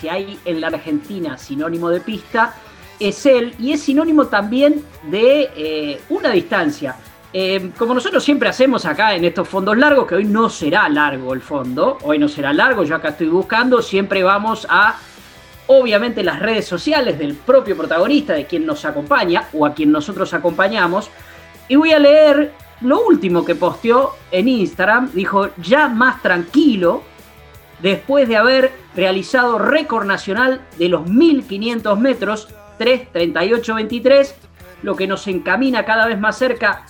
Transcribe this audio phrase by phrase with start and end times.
[0.00, 2.54] si hay en la Argentina sinónimo de pista,
[2.98, 6.96] es él y es sinónimo también de eh, una distancia.
[7.32, 11.32] Eh, como nosotros siempre hacemos acá en estos fondos largos, que hoy no será largo
[11.32, 14.96] el fondo, hoy no será largo, yo acá estoy buscando, siempre vamos a,
[15.68, 20.34] obviamente, las redes sociales del propio protagonista, de quien nos acompaña o a quien nosotros
[20.34, 21.10] acompañamos,
[21.68, 27.02] y voy a leer lo último que posteó en Instagram, dijo ya más tranquilo,
[27.82, 32.48] después de haber realizado récord nacional de los 1500 metros,
[32.78, 34.34] 3.38.23,
[34.82, 36.84] lo que nos encamina cada vez más cerca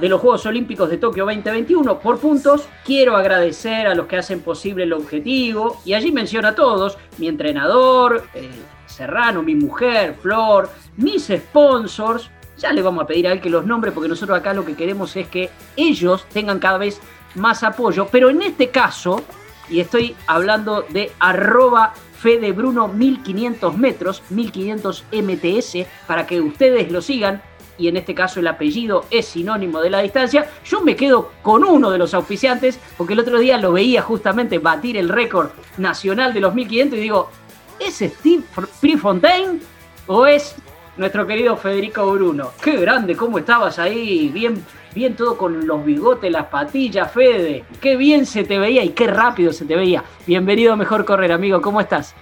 [0.00, 2.68] de los Juegos Olímpicos de Tokio 2021 por puntos.
[2.84, 7.26] Quiero agradecer a los que hacen posible el objetivo y allí menciona a todos, mi
[7.26, 8.50] entrenador, eh,
[8.86, 12.30] Serrano, mi mujer, Flor, mis sponsors.
[12.56, 14.74] Ya le vamos a pedir a él que los nombre porque nosotros acá lo que
[14.74, 17.00] queremos es que ellos tengan cada vez
[17.34, 18.06] más apoyo.
[18.10, 19.24] Pero en este caso,
[19.70, 27.00] y estoy hablando de arroba Fede Bruno 1500 metros, 1500 MTS, para que ustedes lo
[27.00, 27.42] sigan,
[27.78, 31.64] y en este caso el apellido es sinónimo de la distancia, yo me quedo con
[31.64, 36.34] uno de los auspiciantes, porque el otro día lo veía justamente batir el récord nacional
[36.34, 37.30] de los 1500 y digo,
[37.78, 38.42] ¿es Steve
[38.80, 39.60] Prefontaine
[40.08, 40.56] o es
[40.96, 42.50] nuestro querido Federico Bruno?
[42.60, 44.64] Qué grande, cómo estabas ahí, bien,
[44.98, 47.64] bien todo con los bigotes, las patillas, Fede.
[47.80, 50.02] Qué bien se te veía y qué rápido se te veía.
[50.26, 52.14] Bienvenido a Mejor Correr, amigo, ¿cómo estás?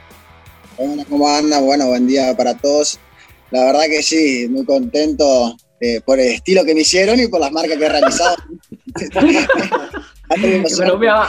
[0.76, 1.58] Hola, ¿cómo anda?
[1.58, 3.00] Bueno, buen día para todos.
[3.50, 7.40] La verdad que sí, muy contento eh, por el estilo que me hicieron y por
[7.40, 8.36] las marcas que he realizado.
[10.78, 11.28] bromeaba,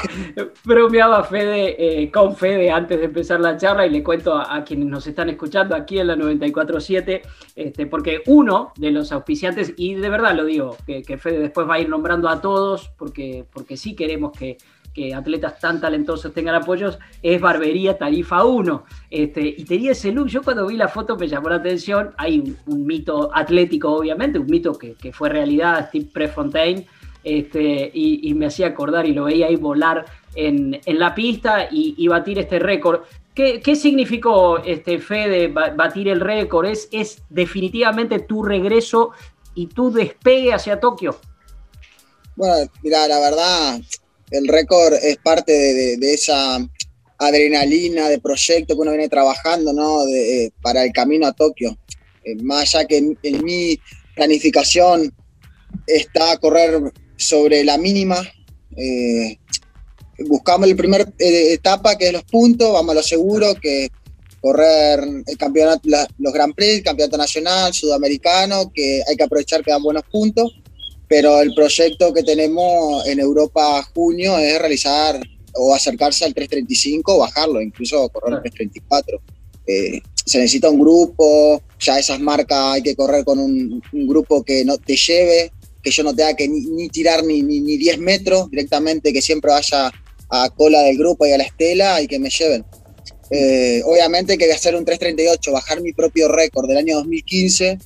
[0.63, 4.87] bromeaba Fede, eh, con Fede antes de empezar la charla y le cuento a, quienes
[4.87, 7.21] nos están escuchando aquí en la 94.7,
[7.55, 11.67] este, porque uno de los auspiciantes, y de verdad lo digo, que, que, Fede después
[11.67, 14.57] va a ir nombrando a todos, porque, porque sí queremos que,
[14.97, 18.83] que atletas tan talentosos tengan apoyos, es Barbería Tarifa 1.
[19.11, 22.57] Este, y tenía ese look, yo cuando vi la foto me llamó la atención, hay
[22.65, 26.87] un, mito atlético obviamente, un mito que, fue realidad, Steve Prefontaine,
[27.23, 30.05] este, y, me hacía acordar y lo veía ahí volar
[30.35, 33.01] en, la pista y, batir este récord.
[33.33, 36.65] ¿Qué, significó, este, Fede, batir el récord?
[36.67, 39.11] ¿Es, ¿Es definitivamente tu regreso
[39.53, 41.19] y tu despegue hacia Tokio?
[42.35, 43.81] Bueno, mira, la verdad,
[44.31, 46.59] el récord es parte de, esa
[47.17, 50.05] adrenalina de proyecto que uno viene trabajando ¿no?
[50.07, 51.77] Eh, para el camino a Tokio.
[52.23, 53.79] Eh, más allá que en, mi
[54.15, 55.13] planificación
[55.87, 58.17] está correr sobre la mínima.
[58.75, 59.37] Eh,
[60.27, 63.89] buscamos la primera etapa que es los puntos, vamos a lo seguro, que
[64.39, 65.89] correr el campeonato,
[66.19, 70.53] los Grand Prix, el campeonato nacional, sudamericano, que hay que aprovechar que dan buenos puntos
[71.07, 75.19] pero el proyecto que tenemos en Europa junio es realizar
[75.53, 79.21] o acercarse al 335 o bajarlo, incluso correr el 334.
[79.67, 84.65] Eh, se necesita un grupo, ya esas marcas hay que correr con un, grupo que
[84.65, 85.51] no te lleve,
[85.87, 89.89] que yo no tenga que ni, tirar ni, ni, 10 metros, directamente que siempre vaya
[90.29, 92.65] a cola del grupo y a la estela y que me lleven.
[93.29, 97.77] Eh, obviamente que de hacer un 338, bajar mi propio récord del año 2015,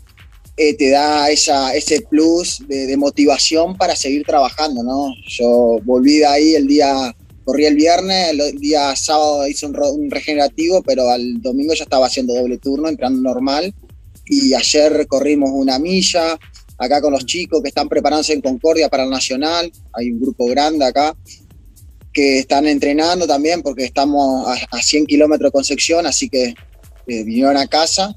[0.57, 5.13] eh, te da esa, ese plus de, motivación para seguir trabajando, ¿no?
[5.27, 10.81] Yo volví de ahí el día, corrí el viernes, el día sábado hice un, regenerativo,
[10.81, 13.73] pero al domingo ya estaba haciendo doble turno, entrando normal,
[14.25, 16.39] y ayer corrimos una milla,
[16.81, 20.47] acá con los chicos que están preparándose en Concordia para el Nacional, hay un grupo
[20.47, 21.15] grande acá,
[22.11, 26.55] que están entrenando también porque estamos a, 100 kilómetros de Concepción, así que
[27.07, 28.15] eh, vinieron a casa.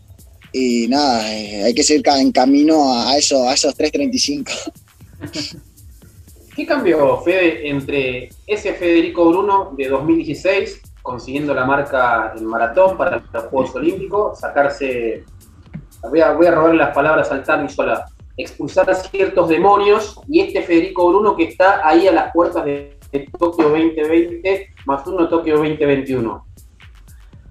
[0.50, 4.72] Y nada, eh, hay que seguir en camino a, eso, a esos 3.35.
[6.56, 13.22] ¿Qué cambió, Fede, entre ese Federico Bruno de 2016, consiguiendo la marca en maratón para
[13.32, 15.24] los Juegos Olímpicos, sacarse,
[16.08, 20.40] voy a, voy a robarle las palabras al Tami Sola, expulsar a ciertos demonios, y
[20.40, 22.98] este Federico Bruno que está ahí a las puertas de,
[23.38, 26.46] Tokio 2020, más uno Tokio 2021?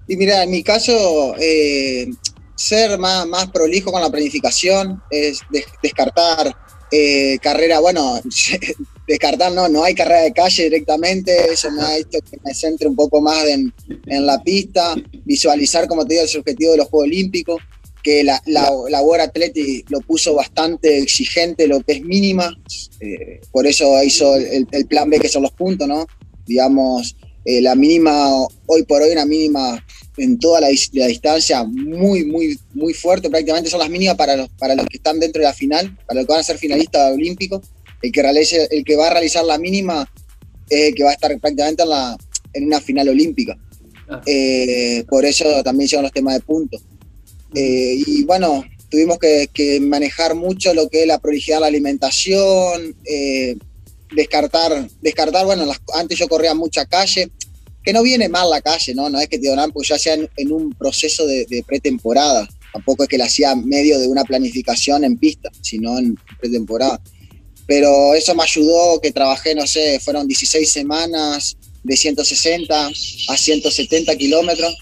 [0.08, 2.06] Y mira, en mi caso, eh,
[2.54, 5.40] ser más, más prolijo con la planificación, es
[5.82, 6.54] descartar
[6.90, 8.20] eh, carrera, bueno,
[9.08, 12.86] descartar no, no hay carrera de calle directamente, eso me ha hecho que me centre
[12.86, 13.72] un poco más en,
[14.06, 14.94] en la pista,
[15.24, 17.56] visualizar, como te digo, el objetivo de los Juegos Olímpicos,
[18.04, 22.54] que la, la, la World Athletic lo puso bastante exigente, lo que es mínima,
[23.00, 26.06] eh, por eso hizo el, el, plan B, que son los puntos, ¿no?
[26.46, 27.16] Digamos,
[27.46, 29.84] eh, la mínima, hoy por hoy, una mínima
[30.18, 33.30] en toda la, distancia muy, muy, muy fuerte.
[33.30, 36.20] Prácticamente son las mínimas para los, para los que están dentro de la final, para
[36.20, 37.62] los que van a ser finalistas olímpicos.
[38.02, 40.06] El que, realice, el que va a realizar la mínima
[40.68, 42.16] es el que va a estar prácticamente en, la,
[42.52, 43.58] en una final olímpica.
[44.26, 46.82] Eh, por eso también llegan los temas de puntos.
[47.54, 52.96] Eh, y bueno, tuvimos que, manejar mucho lo que es la prolijidad de la alimentación,
[53.04, 53.56] eh,
[54.14, 57.30] descartar, descartar, bueno, antes yo corría mucha calle,
[57.82, 59.10] que no viene mal la calle, ¿no?
[59.10, 62.48] No es que te donan, porque ya sea en, un proceso de, pretemporada.
[62.72, 67.00] Tampoco es que la hacía medio de una planificación en pista, sino en pretemporada.
[67.66, 72.90] Pero eso me ayudó, que trabajé, no sé, fueron 16 semanas de 160
[73.28, 74.74] a 170 kilómetros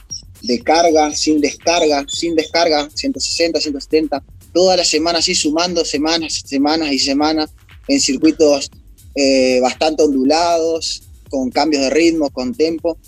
[0.42, 4.22] de carga, sin descarga, sin descarga, 160, 170,
[4.52, 7.50] toda la semana así sumando semanas, semanas y semanas
[7.88, 8.70] en circuitos
[9.14, 12.98] eh, bastante ondulados, con cambios de ritmo, con tempo,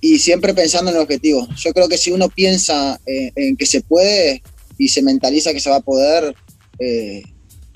[0.00, 1.48] y siempre pensando en el objetivo.
[1.56, 4.42] Yo creo que si uno piensa eh, en que se puede
[4.78, 6.34] y se mentaliza que se va a poder,
[6.78, 7.22] eh,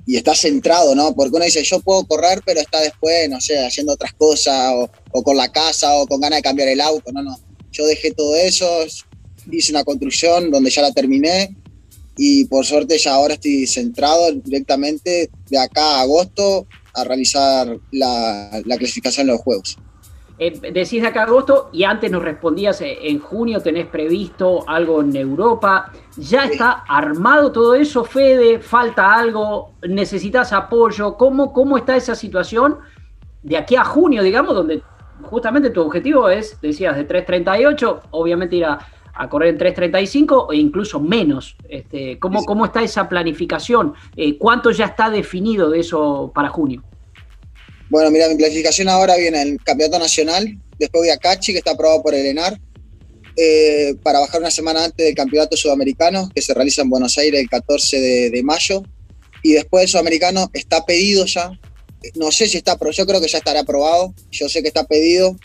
[0.07, 1.15] y está centrado, ¿no?
[1.15, 4.91] Porque uno dice, yo puedo correr, pero está después, no sé, haciendo otras cosas, o,
[5.13, 7.39] o con la casa, o con ganas de cambiar el auto, no, no.
[7.73, 8.67] Yo dejé todo eso,
[9.51, 11.55] hice una construcción donde ya la terminé,
[12.23, 18.63] y por suerte ya ahora estoy centrado directamente de acá a agosto a realizar la,
[18.77, 19.79] clasificación de los juegos.
[20.39, 24.69] Eh, decís de acá a agosto y antes nos respondías eh, en junio tenés previsto
[24.69, 25.93] algo en Europa.
[26.19, 28.59] ¿Ya está armado todo eso, Fede?
[28.59, 29.73] ¿Falta algo?
[29.89, 31.17] ¿Necesitas apoyo?
[31.17, 32.79] ¿Cómo, ¿Cómo está esa situación
[33.43, 34.83] de aquí a junio, digamos, donde
[35.23, 38.79] justamente tu objetivo es, decías, de 3.38, obviamente ir a,
[39.29, 41.57] correr en 3.35 e incluso menos.
[41.69, 43.93] Este, ¿cómo, ¿Cómo está esa planificación?
[44.17, 46.83] Eh, ¿Cuánto ya está definido de eso para junio?
[47.91, 51.73] Bueno, mira, mi planificación ahora viene el Campeonato Nacional, después voy a Cachi, que está
[51.73, 52.59] aprobado por el ENAR,
[53.37, 57.41] eh, para bajar una semana antes del Campeonato Sudamericano, que se realiza en Buenos Aires
[57.41, 58.83] el 14 de, mayo,
[59.43, 61.51] y después el Sudamericano está pedido ya,
[62.15, 64.85] no sé si está, pero yo creo que ya estará aprobado, yo sé que está
[64.85, 65.37] pedido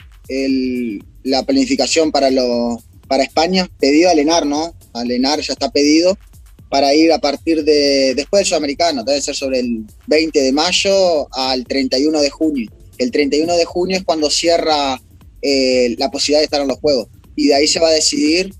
[1.24, 4.74] la planificación para, lo, para España, pedido al ENAR, ¿no?
[4.94, 6.18] Al ENAR ya está pedido,
[6.70, 11.28] para ir a partir de después del sudamericano, debe ser sobre el 20 de mayo
[11.34, 12.72] al 31 de junio.
[12.98, 15.00] El 31 de junio es cuando cierra
[15.42, 17.08] eh, la posibilidad de estar en los Juegos.
[17.36, 18.54] Y de ahí se va a decidir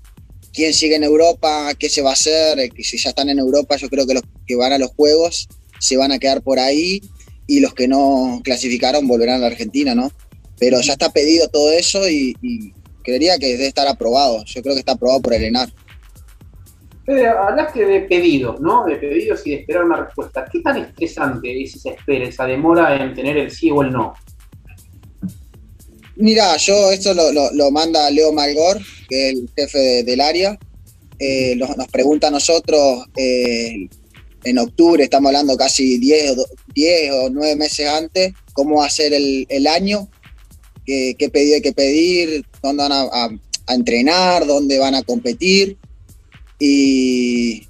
[0.52, 2.58] quién sigue en Europa, qué se va a hacer.
[2.60, 5.48] Eh, si ya están en Europa, yo creo que los que van a los Juegos
[5.80, 7.02] se van a quedar por ahí
[7.46, 10.10] y los que no clasificaron volverán a la Argentina, ¿no?
[10.58, 12.72] Pero ya está pedido todo eso y, y
[13.02, 14.44] creería que debe estar aprobado.
[14.44, 15.72] Yo creo que está aprobado por el ENAR.
[17.06, 18.84] Fede, hablaste de pedidos, ¿no?
[18.84, 20.44] De pedidos y de esperar una respuesta.
[20.50, 24.14] ¿Qué tan estresante es esa espera, esa demora en tener el sí o el no?
[26.16, 28.78] Mira, yo esto lo, manda Leo Malgor,
[29.08, 30.58] que es el jefe del área.
[31.18, 33.88] Eh, nos pregunta a nosotros eh,
[34.46, 36.36] en octubre, estamos hablando casi 10,
[36.74, 40.08] 10 o 9 meses antes, cómo va a ser el, año,
[40.84, 45.76] qué, pedido hay que pedir, dónde van a entrenar, dónde van a competir
[46.58, 47.66] y,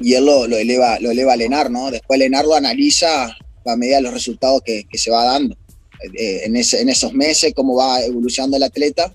[0.00, 1.90] y él lo, eleva, lo eleva a Lenar, ¿no?
[1.90, 3.36] Después Lenar lo analiza
[3.66, 5.56] a medida de los resultados que, se va dando.
[6.18, 9.14] Eh, en, ese, en esos meses, cómo va evolucionando el atleta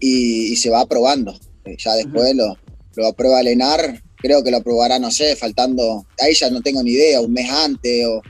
[0.00, 1.38] y, se va aprobando.
[1.64, 2.56] Eh, ya después lo,
[2.96, 6.92] lo aprueba Lenar, creo que lo aprobará, no sé, faltando, ahí ya no tengo ni
[6.92, 8.22] idea, un mes antes o,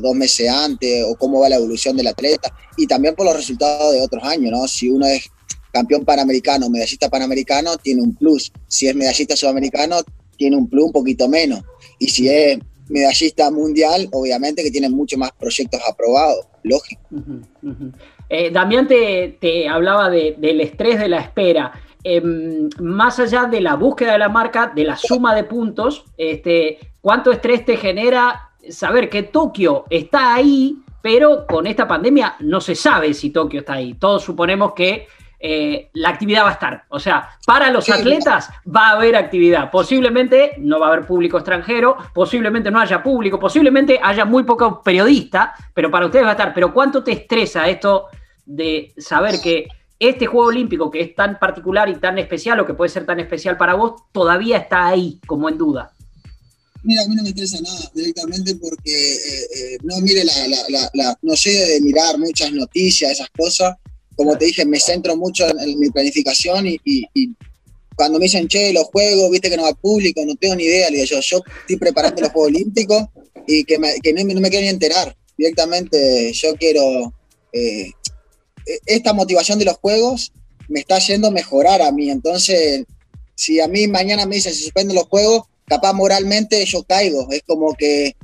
[0.00, 3.92] dos meses antes, o cómo va la evolución del atleta, y también por los resultados
[3.92, 4.68] de otros años, ¿no?
[4.68, 5.28] Si uno es
[5.72, 8.52] campeón panamericano, medallista panamericano, tiene un plus.
[8.68, 9.96] Si es medallista sudamericano,
[10.36, 11.62] tiene un plus un poquito menos.
[11.98, 17.02] Y si es medallista mundial, obviamente que tiene mucho más proyectos aprobados, lógico.
[18.28, 21.72] Eh, Damián te, hablaba del estrés de la espera.
[22.06, 26.78] Em, más allá de la búsqueda de la marca, de la suma de puntos, este,
[27.00, 32.74] ¿cuánto estrés te genera saber que Tokio está ahí, pero con esta pandemia no se
[32.74, 33.94] sabe si Tokio está ahí?
[33.94, 35.06] Todos suponemos que
[35.40, 36.84] eh, la actividad va a estar.
[36.90, 39.70] O sea, para los atletas va a haber actividad.
[39.70, 44.80] Posiblemente no va a haber público extranjero, posiblemente no haya público, posiblemente haya muy pocos
[44.84, 46.52] periodistas, pero para ustedes va a estar.
[46.52, 48.08] Pero ¿cuánto te estresa esto
[48.44, 49.68] de saber que
[50.08, 53.20] este Juego Olímpico, que es tan particular y tan especial, o que puede ser tan
[53.20, 55.92] especial para vos, todavía está ahí, como en duda?
[56.82, 61.34] Mira, a mí no me estresa nada directamente porque eh, eh, no mire la, no
[61.34, 63.74] sé de mirar muchas noticias, esas cosas
[64.16, 66.80] como te dije, me centro mucho en, mi planificación y,
[67.96, 70.90] cuando me dicen, che, los juegos, viste que no va público, no tengo ni idea,
[70.90, 73.04] le digo yo, yo estoy preparando los Juegos Olímpicos
[73.46, 73.86] y que, no,
[74.40, 75.16] me quiero ni enterar.
[75.38, 77.12] Directamente yo quiero,
[77.52, 77.92] eh,
[78.86, 80.32] esta motivación de los Juegos
[80.68, 82.84] me está yendo a mejorar a mí, entonces,
[83.34, 87.42] si a mí mañana me dicen, se suspenden los Juegos, capaz moralmente yo caigo, es
[87.46, 88.16] como que,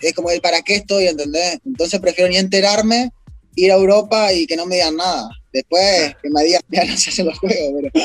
[0.00, 1.58] es como el para qué estoy, ¿entendés?
[1.64, 3.10] Entonces prefiero ni enterarme
[3.56, 5.28] ir a Europa y que no me digan nada.
[5.52, 8.04] Después que me digan, ya no se hacen los juegos, pero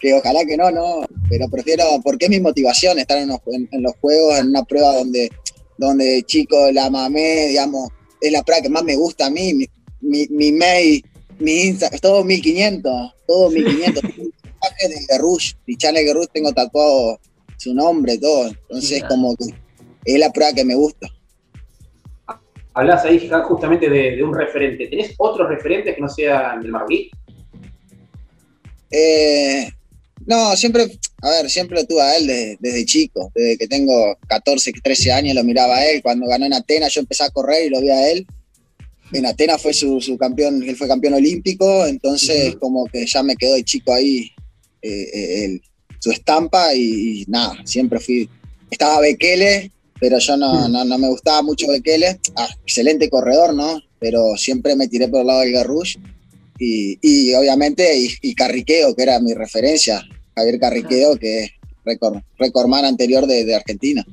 [0.00, 1.06] que ojalá que no, no.
[1.30, 3.40] Pero prefiero, porque es mi motivación estar en los,
[4.00, 5.30] juegos, en una prueba donde,
[5.78, 7.88] donde chico la mamé, digamos,
[8.20, 9.66] es la prueba que más me gusta a mí.
[10.02, 11.04] Mi, mi, mail,
[11.38, 14.02] mi Insta, es todo 1500, todo 1500.
[14.02, 17.18] de Rush, Channel Guerrush tengo tatuado
[17.56, 18.48] su nombre, todo.
[18.48, 19.46] Entonces, como que
[20.04, 21.08] es la prueba que me gusta.
[22.74, 24.86] Hablas ahí justamente de, un referente.
[24.86, 27.10] ¿Tenés otros referentes que no sean del marroquí?
[28.90, 29.68] Eh,
[30.26, 30.86] no, siempre,
[31.20, 33.30] a ver, siempre lo tuve a él desde, chico.
[33.34, 36.02] Desde que tengo 14, 13 años lo miraba a él.
[36.02, 38.26] Cuando ganó en Atenas yo empecé a correr y lo vi a él.
[39.12, 43.54] En Atenas fue su, campeón, él fue campeón olímpico, entonces como que ya me quedó
[43.54, 44.30] de chico ahí
[44.80, 45.60] eh, eh,
[45.98, 48.28] su estampa y, nada, siempre fui,
[48.70, 53.80] estaba Bekele, pero yo no, no, me gustaba mucho Bekele, ah, excelente corredor, ¿no?
[54.00, 55.96] Pero siempre me tiré por el lado del Garrush
[56.58, 60.02] y, y obviamente y, Carriqueo, que era mi referencia,
[60.34, 61.50] Javier Carriqueo, que es
[61.84, 64.04] récord, man anterior de Argentina.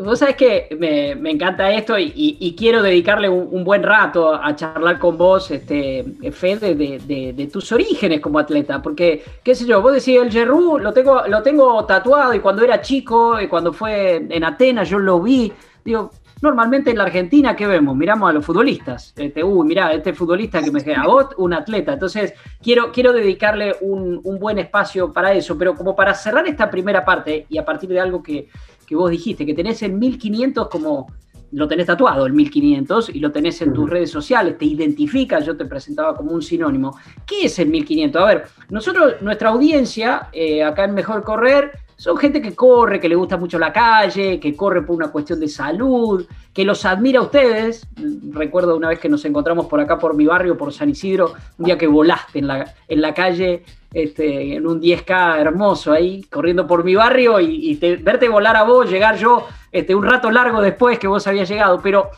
[0.00, 5.18] Vos sabés que me, encanta esto y, quiero dedicarle un, buen rato a charlar con
[5.18, 10.30] vos, este, Fede, de, tus orígenes como atleta, porque, qué sé yo, vos decís, el
[10.30, 14.88] Gerrú lo tengo, lo tengo tatuado y cuando era chico, y cuando fue en Atenas,
[14.88, 15.52] yo lo vi,
[15.84, 16.12] digo,
[16.42, 17.96] normalmente en la Argentina, ¿qué vemos?
[17.96, 21.94] Miramos a los futbolistas, este, uy, mirá, este futbolista que me queda, vos, un atleta,
[21.94, 26.70] entonces quiero, quiero dedicarle un, un buen espacio para eso, pero como para cerrar esta
[26.70, 28.48] primera parte y a partir de algo que
[28.88, 31.08] que vos dijiste, que tenés el 1500 como
[31.52, 35.56] lo tenés tatuado, el 1500, y lo tenés en tus redes sociales, te identifica, yo
[35.56, 36.98] te presentaba como un sinónimo.
[37.26, 38.22] ¿Qué es el 1500?
[38.22, 43.08] A ver, nosotros, nuestra audiencia, eh, acá en Mejor Correr, son gente que corre, que
[43.08, 47.18] le gusta mucho la calle, que corre por una cuestión de salud, que los admira
[47.18, 47.88] a ustedes.
[48.30, 51.64] Recuerdo una vez que nos encontramos por acá, por mi barrio, por San Isidro, un
[51.64, 56.66] día que volaste en la, en la calle, este, en un 10K hermoso ahí, corriendo
[56.66, 60.98] por mi barrio y, verte volar a vos, llegar yo este, un rato largo después
[60.98, 61.80] que vos habías llegado.
[61.82, 62.10] Pero,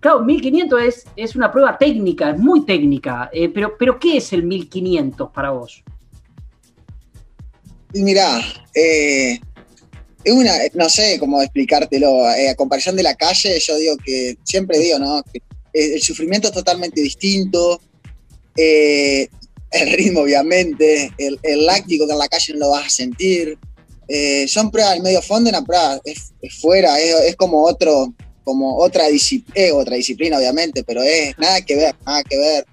[0.00, 3.30] claro, 1500 es, es una prueba técnica, es muy técnica.
[3.32, 5.82] Eh, pero, pero, ¿qué es el 1500 para vos?
[7.92, 8.40] Y mirá,
[8.74, 9.38] eh,
[10.24, 14.38] es una, no sé cómo explicártelo, eh, a comparación de la calle, yo digo que,
[14.44, 15.22] siempre digo, ¿no?
[15.74, 17.80] El sufrimiento es totalmente distinto,
[19.72, 23.58] el ritmo obviamente, el, láctico que en la calle no lo vas a sentir,
[24.46, 28.12] son pruebas del medio fondo, una prueba es, fuera, es, como otro,
[28.44, 32.66] como otra disciplina, otra disciplina obviamente, pero es nada que ver, nada que ver.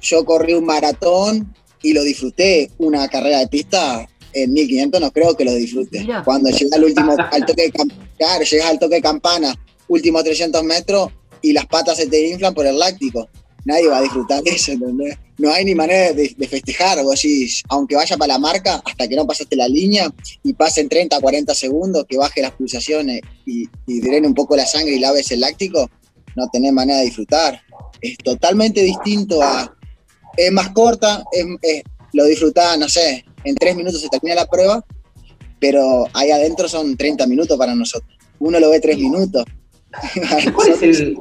[0.00, 5.36] Yo corrí un maratón y lo disfruté, una carrera de pista en 1500 no creo
[5.36, 6.06] que lo disfrute.
[6.24, 7.72] Cuando llega al último, al toque de
[8.18, 9.54] claro, llegas al toque de campana,
[9.88, 11.10] últimos 300 metros
[11.40, 13.28] y las patas se te inflan por el láctico.
[13.64, 15.16] Nadie va a disfrutar eso, ¿entendés?
[15.38, 19.16] No hay ni manera de, festejar, o así, aunque vaya para la marca, hasta que
[19.16, 24.00] no pasaste la línea y pasen 30, 40 segundos, que baje las pulsaciones y, y
[24.00, 25.90] drene un poco la sangre y laves el láctico,
[26.36, 27.60] no tenés manera de disfrutar.
[28.00, 29.76] Es totalmente distinto a...
[30.36, 31.22] Es más corta,
[32.12, 34.84] lo disfrutás, no sé, en tres minutos se termina la prueba,
[35.60, 38.18] pero ahí adentro son 30 minutos para nosotros.
[38.40, 39.44] Uno lo ve tres minutos.
[40.54, 41.16] ¿Cuál es, el,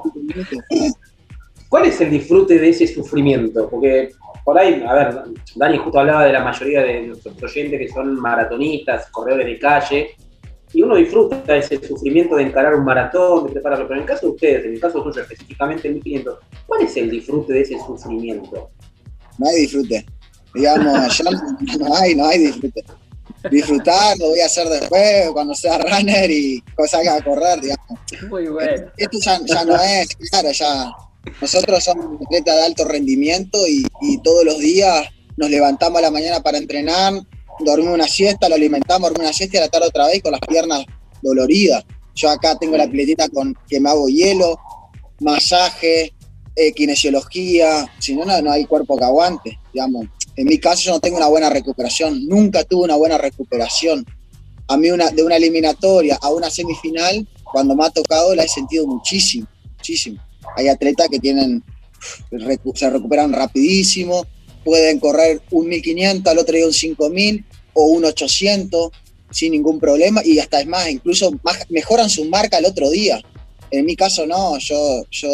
[1.74, 3.68] ¿Cuál es el disfrute de ese sufrimiento?
[3.68, 4.12] Porque
[4.46, 5.24] por ahí, a ver,
[5.56, 10.10] Dani justo hablaba de la mayoría de nuestros oyentes que son maratonistas, corredores de calle,
[10.72, 13.88] y uno disfruta ese sufrimiento de encarar un maratón, de prepararlo.
[13.88, 17.10] Pero en el caso de ustedes, en el caso tuyo específicamente, 1500, ¿cuál es el
[17.10, 18.70] disfrute de ese sufrimiento?
[19.40, 20.06] No hay disfrute.
[20.54, 21.32] Digamos, ya
[21.80, 22.84] no, hay, no hay disfrute.
[23.50, 28.00] Disfrutar lo voy a hacer después, cuando sea runner y salga a correr, digamos.
[28.30, 28.92] Muy bueno.
[28.96, 30.94] Esto ya, no es, claro, ya.
[31.42, 33.86] Nosotros somos atletas de alto rendimiento y,
[34.24, 37.14] todos los días nos levantamos a la mañana para entrenar,
[37.60, 40.32] dormimos una siesta, lo alimentamos, dormimos una siesta y a la tarde otra vez con
[40.32, 40.86] las piernas
[41.22, 41.84] doloridas.
[42.14, 44.60] Yo acá tengo la piletita con que me hago hielo,
[45.20, 46.14] masaje,
[46.56, 50.06] eh, kinesiología, si no, no hay cuerpo que aguante, digamos.
[50.36, 54.06] En mi caso yo no tengo una buena recuperación, nunca tuve una buena recuperación.
[54.68, 58.48] A mí una, de una eliminatoria a una semifinal, cuando me ha tocado la he
[58.48, 60.22] sentido muchísimo, muchísimo.
[60.56, 61.64] Hay atletas que tienen,
[62.76, 64.26] se recuperan rapidísimo,
[64.64, 68.92] pueden correr un 1500, al otro día un 5000 o un 800
[69.32, 71.32] sin ningún problema y hasta es más, incluso
[71.70, 73.22] mejoran su marca el otro día.
[73.72, 75.30] En mi caso no, yo, yo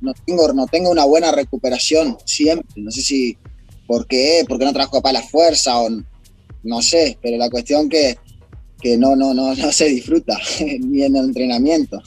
[0.00, 2.66] no, tengo, no tengo una buena recuperación siempre.
[2.76, 3.36] No sé si
[3.86, 4.44] ¿Por qué?
[4.48, 5.88] Porque no trabajo para la fuerza o
[6.62, 8.16] no sé, pero la cuestión que,
[8.80, 10.38] que no, no, no, no se disfruta
[10.80, 12.02] ni en el entrenamiento.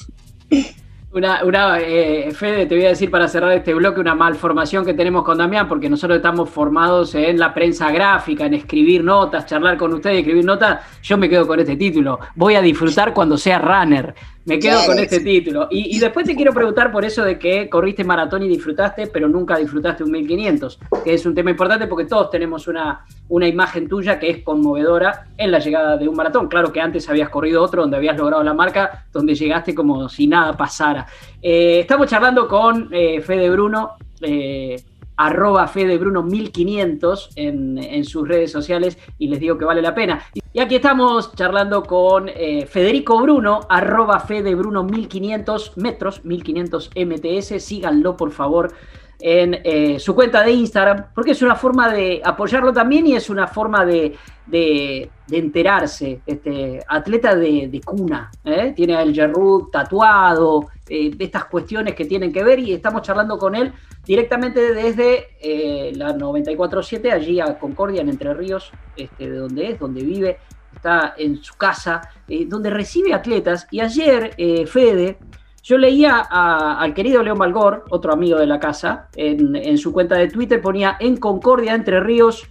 [1.10, 4.94] Una, una eh, Fede, te voy a decir para cerrar este bloque una malformación que
[4.94, 9.78] tenemos con Damián, porque nosotros estamos formados en la prensa gráfica, en escribir notas, charlar
[9.78, 10.82] con ustedes, escribir notas.
[11.02, 12.20] Yo me quedo con este título.
[12.36, 14.14] Voy a disfrutar cuando sea runner.
[14.48, 15.68] Me quedo con este título.
[15.70, 19.58] Y, después te quiero preguntar por eso de que corriste maratón y disfrutaste, pero nunca
[19.58, 24.18] disfrutaste un 1500, que es un tema importante porque todos tenemos una, una imagen tuya
[24.18, 26.48] que es conmovedora en la llegada de un maratón.
[26.48, 30.28] Claro que antes habías corrido otro donde habías logrado la marca, donde llegaste como si
[30.28, 31.07] nada pasara.
[31.42, 33.92] Eh, estamos charlando con eh, Fede Bruno.
[34.22, 34.76] Eh,
[35.18, 40.24] arroba fedebruno1500 en, en sus redes sociales y les digo que vale la pena.
[40.54, 48.32] Y aquí estamos charlando con eh, Federico Bruno, arroba fedebruno1500 metros, 1500 MTS, síganlo por
[48.32, 48.74] favor
[49.20, 53.32] en eh, su cuenta de Instagram, porque es una forma de apoyarlo también y es
[53.32, 54.16] una forma de,
[54.52, 56.22] enterarse.
[56.26, 58.74] Este atleta de, cuna, ¿eh?
[58.76, 63.56] tiene el Gerrud tatuado, de estas cuestiones que tienen que ver y estamos charlando con
[63.56, 63.74] él
[64.08, 69.80] directamente desde eh, la 94.7, allí a Concordia, en Entre Ríos, este, de donde es,
[69.80, 70.38] donde vive,
[70.74, 73.68] está en su casa, eh, donde recibe atletas.
[73.70, 75.18] Y ayer, eh, Fede,
[75.62, 80.30] yo leía al querido León Malgor, otro amigo de la casa, en su cuenta de
[80.30, 82.48] Twitter ponía en Concordia, Entre Ríos,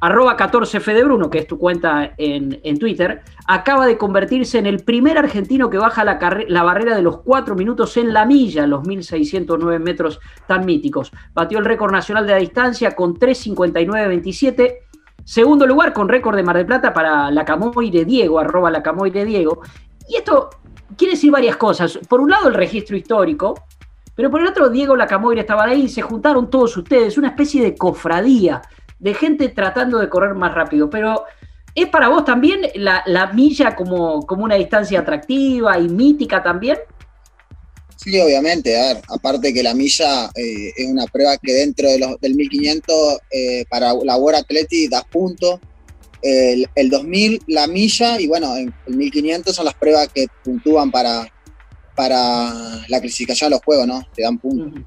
[0.00, 5.18] arroba 14 Fedebruno, que es tu cuenta en, Twitter, acaba de convertirse en el primer
[5.18, 9.78] argentino que baja la, la, barrera de los 4 minutos en la milla, los 1609
[9.78, 11.12] metros tan míticos.
[11.34, 14.74] Batió el récord nacional de la distancia con 3.59.27.
[15.22, 18.72] Segundo lugar con récord de Mar del Plata para la Camoire Diego, arroba
[19.12, 19.60] Diego.
[20.08, 20.48] Y esto
[20.96, 21.98] quiere decir varias cosas.
[22.08, 23.54] Por un lado, el registro histórico,
[24.20, 27.62] pero por el otro, Diego Lacamoire estaba ahí y se juntaron todos ustedes, una especie
[27.62, 28.60] de cofradía
[29.00, 30.88] de gente tratando de correr más rápido.
[30.88, 31.24] Pero
[31.74, 36.78] ¿es para vos también la, milla como, como, una distancia atractiva y mítica también?
[37.96, 38.78] Sí, obviamente.
[38.78, 42.34] A ver, aparte que la milla eh, es una prueba que dentro de los, del
[42.34, 45.58] 1500 eh, para la World Athletic das puntos.
[46.22, 51.26] El, 2000 la milla y bueno, el 1500 son las pruebas que puntúan para,
[51.96, 52.52] para
[52.88, 54.06] la clasificación de los juegos, ¿no?
[54.14, 54.82] Te dan puntos.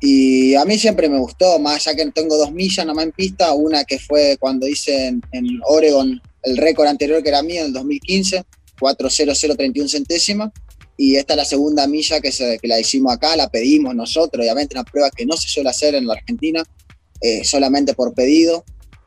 [0.00, 3.52] Y a mí siempre me gustó, más ya que tengo dos millas nomás en pista,
[3.54, 7.72] una que fue cuando hice en, Oregon el récord anterior que era mío en el
[7.72, 8.44] 2015,
[8.78, 10.52] 4.0031 centésimas,
[10.96, 14.42] y esta es la segunda milla que, se, que la hicimos acá, la pedimos nosotros,
[14.42, 16.62] obviamente una prueba que no se suele hacer en la Argentina,
[17.20, 18.64] eh, solamente por pedido,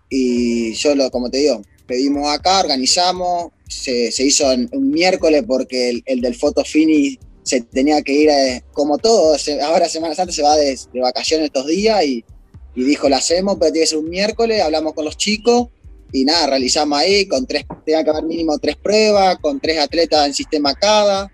[0.09, 5.89] y yo, lo, como te digo, pedimos acá, organizamos, se, se hizo un miércoles porque
[5.89, 7.17] el, el del Photo Finish
[7.51, 11.67] se tenía que ir, eh, como todo, ahora Semana Santa se va de, vacaciones estos
[11.67, 12.23] días y,
[12.73, 15.67] dijo, la hacemos, pero tiene que ser un miércoles, hablamos con los chicos
[16.13, 20.27] y nada, realizamos ahí, con tres, tenía que haber mínimo tres pruebas, con tres atletas
[20.27, 21.29] en sistema cada,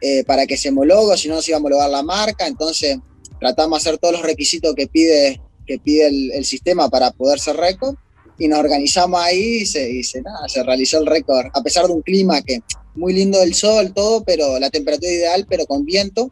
[0.00, 2.96] eh, para que se homologue, si no, no se iba a homologar la marca, entonces
[3.38, 7.56] tratamos de hacer todos los requisitos que pide, que pide el, sistema para poder ser
[7.56, 7.96] récord
[8.38, 12.00] y nos organizamos ahí y se, nada, se realizó el récord, a pesar de un
[12.00, 12.60] clima que
[12.94, 16.30] muy lindo el sol, todo, pero la temperatura ideal, pero con viento.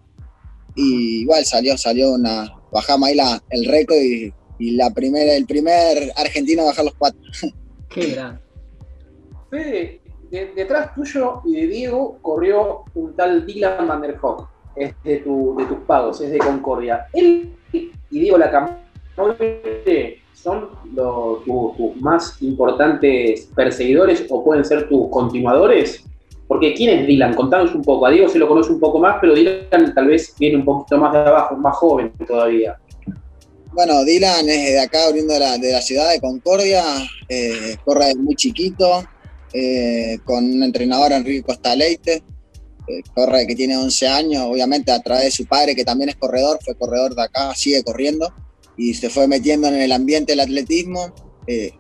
[0.75, 6.13] Y igual salió, salió una, bajamos ahí la, el récord y, la primera, el primer
[6.17, 7.21] argentino a bajar los cuatro.
[7.89, 8.41] Qué gran.
[9.51, 15.19] Fede, detrás tuyo y de Diego corrió un tal Dylan Van der Hoek, es de,
[15.19, 17.07] tu, de tus pagos, es de Concordia.
[17.13, 18.89] Él y Diego Lacamoire
[20.35, 26.05] son tus más importantes perseguidores o pueden ser tus continuadores.
[26.49, 27.35] Porque ¿quién es Dylan?
[27.35, 28.07] Contanos un poco.
[28.07, 30.97] A Diego se lo conoce un poco más, pero Dylan tal vez viene un poquito
[30.97, 32.79] más de abajo, más joven todavía.
[33.73, 36.83] Bueno, Dylan es de acá, abriendo de la, ciudad de Concordia,
[37.29, 39.05] eh, corre muy chiquito,
[39.53, 45.27] eh, con un entrenador, Enrique Costaleite, eh, corre que tiene 11 años, obviamente a través
[45.27, 48.33] de su padre, que también es corredor, fue corredor de acá, sigue corriendo,
[48.77, 51.13] y se fue metiendo en el ambiente del atletismo.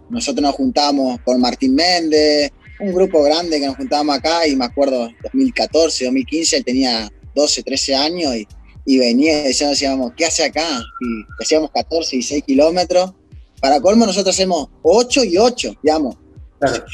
[0.09, 4.65] nosotros nos juntamos con Martín Méndez, un grupo grande que nos juntábamos acá y me
[4.65, 8.47] acuerdo 2014, 2015, él tenía 12, 13 años y,
[8.85, 10.81] y venía y decíamos, ¿qué hace acá?
[11.01, 13.13] Y hacíamos 14 y 6 kilómetros.
[13.61, 16.17] Para colmo nosotros hacemos 8 y 8, digamos.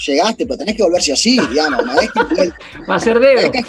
[0.06, 1.84] Llegaste, pero tenés que volverse así, digamos.
[1.84, 2.00] ¿no?
[2.00, 2.52] Es que,
[2.88, 3.64] Va a ser de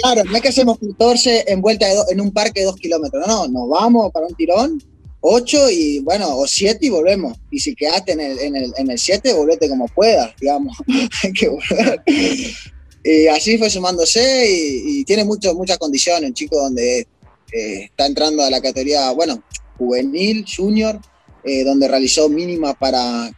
[0.00, 3.26] claro, no es que hacemos 14 en vuelta en un parque de 2 kilómetros.
[3.26, 4.82] No, no, nos vamos para un tirón
[5.22, 7.38] 8 y bueno, o 7 y volvemos.
[7.50, 10.76] Y si quedaste en el 7, en el, en el siete, volvete como puedas, digamos.
[11.22, 12.02] Hay que volver.
[13.04, 17.00] Y así fue sumándose y, tiene mucho, muchas condiciones, un chico donde
[17.52, 19.42] eh, está entrando a la categoría, bueno,
[19.76, 21.00] juvenil, junior,
[21.44, 23.30] eh, donde realizó mínima para,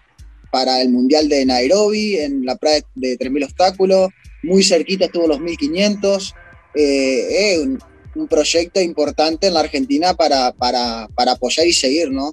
[0.50, 4.10] para el Mundial de Nairobi en la prueba de 3.000 obstáculos,
[4.42, 6.34] muy cerquita estuvo los 1.500.
[6.74, 7.78] Eh, un
[8.28, 12.32] proyecto importante en la Argentina para, para, para apoyar y seguir, ¿no?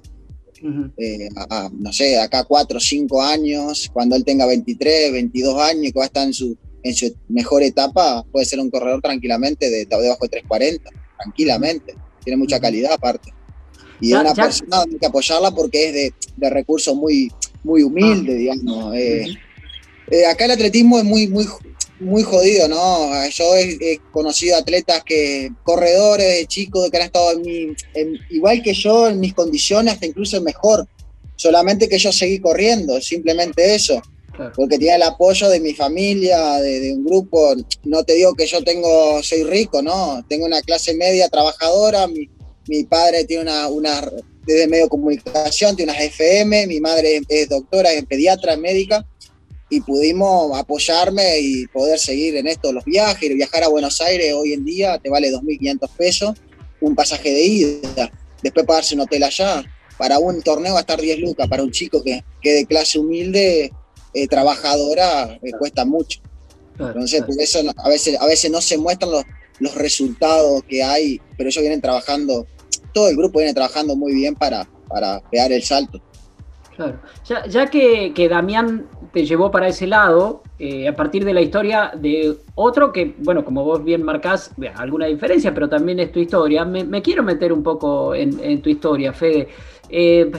[0.96, 1.28] Eh,
[1.72, 6.06] no sé, acá cuatro cinco años, cuando él tenga 23, 22 años, que va a
[6.06, 10.28] estar en su, en su mejor etapa, puede ser un corredor tranquilamente de, debajo de
[10.28, 11.96] 340, tranquilamente.
[12.22, 13.32] Tiene mucha calidad aparte.
[14.00, 17.30] Y es una persona hay que apoyarla porque es de, de recursos muy,
[17.62, 18.36] muy humilde, ah.
[18.36, 18.94] digamos.
[18.94, 19.26] Eh,
[20.10, 21.46] eh, acá el atletismo es muy, muy,
[22.02, 23.10] muy jodido, ¿no?
[23.30, 29.20] Yo he, conocido atletas que, corredores, chicos que han estado en igual que yo, en
[29.20, 30.86] mis condiciones, hasta incluso mejor.
[31.36, 34.00] Solamente que yo seguí corriendo, simplemente eso.
[34.56, 37.54] Porque tenía el apoyo de mi familia, de, un grupo.
[37.84, 40.24] No te digo que yo tengo, soy rico, ¿no?
[40.28, 42.06] Tengo una clase media trabajadora.
[42.06, 42.28] Mi,
[42.66, 44.10] mi padre tiene una, una,
[44.46, 46.66] desde medio comunicación, tiene unas FM.
[46.66, 49.06] Mi madre es doctora, es pediatra, médica
[49.72, 53.34] y pudimos apoyarme y poder seguir en esto los viajes.
[53.34, 56.34] Viajar a Buenos Aires hoy en día te vale 2.500 pesos,
[56.82, 59.64] un pasaje de ida, después pagarse un hotel allá.
[59.96, 62.98] Para un torneo va a estar 10 lucas, para un chico que, que de clase
[62.98, 63.72] humilde,
[64.12, 66.20] eh, trabajadora, eh, cuesta mucho.
[66.78, 69.24] Entonces, por eso a, veces, a veces no se muestran los,
[69.58, 72.46] los resultados que hay, pero ellos vienen trabajando,
[72.92, 76.02] todo el grupo viene trabajando muy bien para, para pegar el salto.
[76.76, 77.00] Claro.
[77.28, 81.40] Ya, ya que, que, Damián te llevó para ese lado, eh, a partir de la
[81.40, 86.18] historia de otro que, bueno, como vos bien marcás, alguna diferencia, pero también es tu
[86.18, 89.48] historia, me, quiero meter un poco en, tu historia, Fede.
[89.88, 90.30] Eh,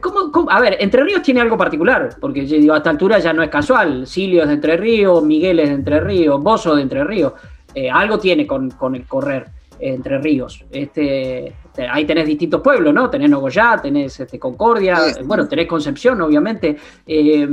[0.00, 3.42] ¿cómo, a ver, Entre Ríos tiene algo particular, porque digo, a esta altura ya no
[3.42, 4.06] es casual.
[4.06, 7.32] Silio es de Entre Ríos, Miguel es de Entre Ríos, Bozo de Entre Ríos.
[7.74, 9.46] Eh, algo tiene con, con el correr.
[9.86, 10.64] Entre Ríos.
[10.70, 11.54] Este,
[11.90, 13.10] ahí tenés distintos pueblos, ¿no?
[13.10, 16.74] Tenés Nogoyá, tenés este, Concordia, bueno, tenés Concepción, obviamente.
[17.06, 17.46] Eh,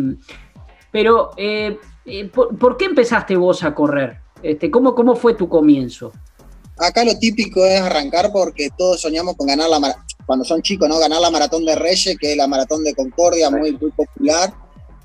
[0.89, 4.20] pero, eh, eh, ¿por, qué empezaste vos a correr?
[4.41, 6.13] Este, ¿cómo, ¿Cómo fue tu comienzo?
[6.78, 9.80] Acá lo típico es arrancar porque todos soñamos con ganar la
[10.26, 11.00] cuando son chicos, ¿no?
[11.00, 14.54] Ganar la maratón de Reyes, que es la maratón de Concordia, muy, muy popular.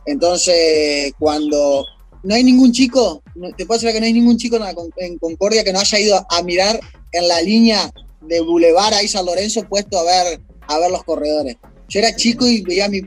[0.04, 1.84] Entonces, cuando
[2.26, 3.22] no hay ningún chico,
[3.56, 4.58] te puedo decir que no hay ningún chico
[4.96, 6.80] en Concordia que no haya ido a mirar
[7.12, 7.88] en la línea
[8.20, 11.56] de Boulevard ahí San Lorenzo puesto a ver, a ver los corredores.
[11.88, 13.00] Yo era chico y veía a mi,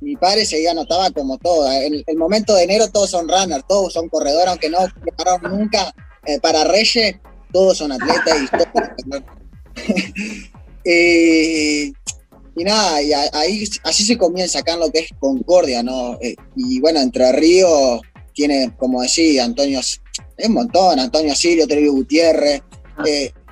[0.00, 1.70] mi padre se anotaba como todo.
[1.70, 5.94] En el momento de enero todos son runners, todos son corredores, aunque no prepararon nunca
[6.26, 7.14] eh, para Reyes,
[7.52, 8.48] todos son atletas y
[10.84, 11.92] eh,
[12.56, 16.18] y nada, y ahí así se comienza acá en lo que es Concordia, ¿no?
[16.20, 18.00] Eh, y bueno, Entre Ríos
[18.34, 20.00] tiene, como decía, Antonio, es
[20.46, 22.62] un montón, Antonio Sirio, Trevi Gutiérrez,
[22.96, 23.04] ah.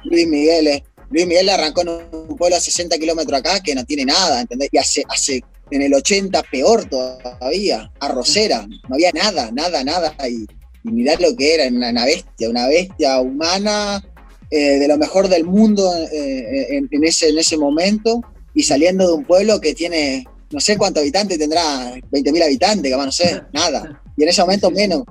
[0.05, 0.83] Luis Miguel.
[1.11, 4.69] Luis Miguel arrancó en un pueblo a 60 kilómetros acá que no tiene nada, ¿entendés?
[4.73, 10.15] Y hace, hace en el 80 peor todavía, arrocera, no había nada, nada, nada.
[10.29, 10.47] Y,
[10.85, 14.03] y mirá lo que era, una, bestia, una bestia humana,
[14.51, 18.21] eh, de lo mejor del mundo eh, en, ese, en ese momento,
[18.55, 22.97] y saliendo de un pueblo que tiene, no sé cuántos habitantes, tendrá 20.000 habitantes, que
[22.97, 24.02] no sé, nada.
[24.23, 25.03] Y en ese momento menos.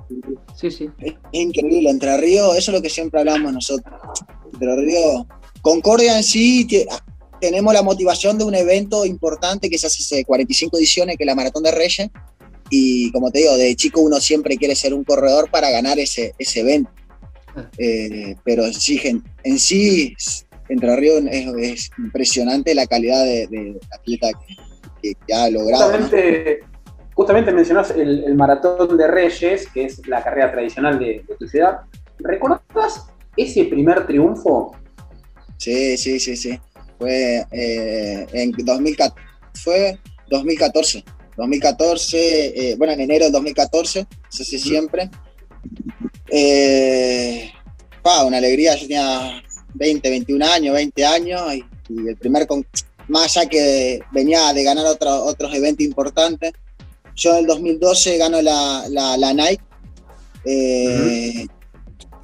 [0.58, 0.88] Sí, sí.
[0.98, 3.92] Es increíble, Entre Ríos, eso es lo que siempre hablamos nosotros
[4.58, 5.26] pero Río,
[5.60, 6.66] Concordia en sí
[7.40, 11.34] tenemos la motivación de un evento importante que se hace 45 ediciones, que es la
[11.34, 12.08] Maratón de Reyes,
[12.70, 16.34] y como te digo, de chico uno siempre quiere ser un corredor para ganar ese,
[16.38, 16.90] ese evento.
[17.76, 19.00] Eh, pero sí,
[19.44, 20.14] en sí,
[20.68, 24.30] Entre Ríos es, impresionante la calidad de, atleta
[25.02, 25.90] que, ha logrado.
[25.90, 26.60] Justamente,
[27.14, 31.80] justamente mencionás el, Maratón de Reyes, que es la carrera tradicional de, de tu ciudad.
[32.18, 34.76] ¿Recuerdas ese primer triunfo.
[35.58, 36.58] Sí, sí, sí, sí.
[36.98, 39.14] Fue eh, en 2014.
[39.54, 39.98] Fue
[40.28, 41.04] 2014.
[41.36, 45.10] 2014, eh, bueno, en enero de 2014, eso sí siempre.
[46.28, 47.50] Eh,
[48.26, 49.42] una alegría, yo tenía
[49.74, 51.64] 20, 21 años, 20 años, y,
[52.06, 52.46] el primer,
[53.08, 56.52] más allá que venía de ganar otros eventos importantes,
[57.14, 59.62] yo en el 2012 gano la, la, Nike,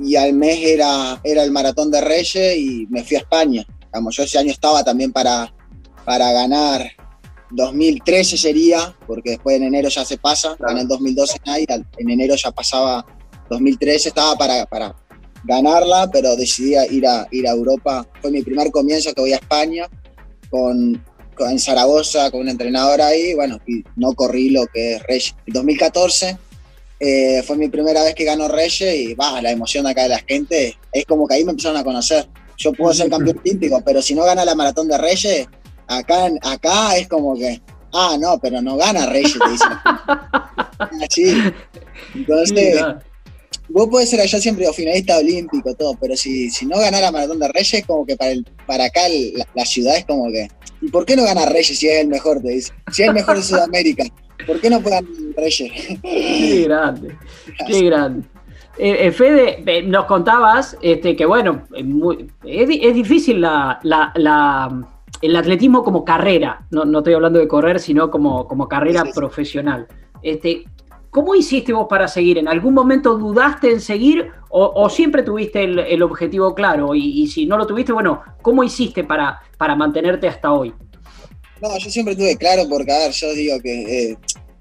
[0.00, 3.66] y al mes era, era el Maratón de Reyes y me fui a España.
[3.86, 5.52] Digamos, yo ese año estaba también para,
[6.04, 6.90] para ganar
[7.50, 12.50] 2013 sería, porque después en enero ya se pasa, en el 2012 en enero ya
[12.50, 13.04] pasaba
[13.48, 14.94] 2013, estaba para, para
[15.44, 18.06] ganarla, pero decidí ir a, ir a Europa.
[18.20, 19.86] Fue mi primer comienzo que voy a España,
[20.50, 21.02] con,
[21.46, 25.34] en Zaragoza, con una entrenadora ahí, bueno, y no corrí lo que es Reyes.
[25.46, 26.38] En 2014
[27.00, 30.18] eh, fue mi primera vez que ganó Reyes y va, la emoción acá de la
[30.18, 32.28] gente es como que ahí me empezaron a conocer.
[32.56, 35.46] Yo puedo ser campeón olímpico, pero si no gana la maratón de Reyes,
[35.86, 39.68] acá, acá es como que, ah, no, pero no gana Reyes, te dicen.
[41.04, 41.34] Así.
[42.14, 42.80] Entonces,
[43.68, 47.48] vos podés ser allá siempre finalista olímpico, todo, pero si, si no ganara Maratón de
[47.48, 49.02] Reyes, como que para, el, para acá
[49.54, 50.48] la, ciudad es como que.
[50.80, 52.40] ¿Y por qué no gana Reyes si es el mejor?
[52.40, 52.72] Te dice.
[52.92, 54.04] Si es el mejor de Sudamérica,
[54.46, 55.72] ¿por qué no puedan Reyes?
[56.02, 57.16] Qué grande,
[57.66, 58.26] qué grande.
[58.78, 61.64] Eh, eh, Fede, nos contabas este, que, bueno,
[62.44, 64.84] es, es, difícil la, la,
[65.20, 66.64] el atletismo como carrera.
[66.70, 69.88] No, no, estoy hablando de correr, sino como, como carrera profesional.
[70.22, 70.64] Este,
[71.18, 72.38] ¿Cómo hiciste vos para seguir?
[72.38, 76.94] ¿En algún momento dudaste en seguir o, siempre tuviste el, objetivo claro?
[76.94, 80.72] Y, si no lo tuviste, bueno, ¿cómo hiciste para, para mantenerte hasta hoy?
[81.60, 84.16] No, yo siempre tuve claro porque, a ver, yo digo que eh,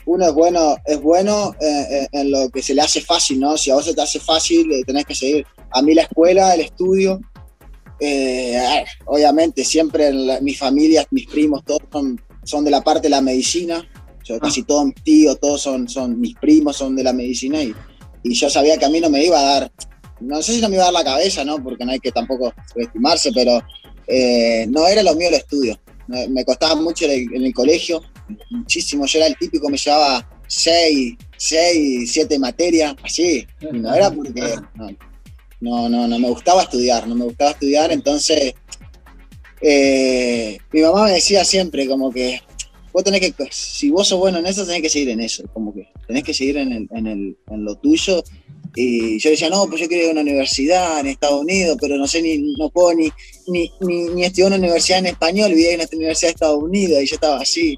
[0.07, 3.55] uno es bueno, es bueno eh, eh, en lo que se le hace fácil, ¿no?
[3.55, 5.45] Si a vos se te hace fácil, tenés que seguir.
[5.69, 7.21] A mí la escuela, el estudio,
[9.05, 11.83] obviamente siempre mis familias, mis primos, todos
[12.45, 13.87] son de la parte de la medicina,
[14.35, 14.39] Ah.
[14.41, 17.73] casi todos mis tíos, todos son, son mis primos, son de la medicina y,
[18.23, 19.71] y yo sabía que a mí no me iba a dar,
[20.19, 21.63] no sé si no me iba a dar la cabeza, ¿no?
[21.63, 23.61] Porque no hay que tampoco subestimarse, pero
[24.07, 25.79] eh, no era lo mío el estudio.
[26.07, 28.01] Me, costaba mucho en el, colegio,
[28.49, 29.05] muchísimo.
[29.05, 33.45] Yo era el típico, me llevaba seis, seis, siete materias, así.
[33.59, 34.55] Y no era porque
[35.59, 37.91] no, no, no, me gustaba estudiar, no me gustaba estudiar.
[37.91, 38.53] Entonces,
[39.61, 42.41] eh, mi mamá me decía siempre como que
[42.97, 45.71] vos tenés que, si vos sos bueno en eso, tenés que seguir en eso, como
[45.71, 48.23] que tenés que seguir en, el, en, el, en lo tuyo.
[48.75, 51.95] Y yo decía, no, pues yo quiero ir a una universidad en Estados Unidos, pero
[51.95, 53.11] no sé, ni, no puedo ni,
[53.49, 53.71] ni,
[54.15, 57.15] ni, estudiar una universidad en español, vivía en esta universidad de Estados Unidos, y yo
[57.15, 57.77] estaba así.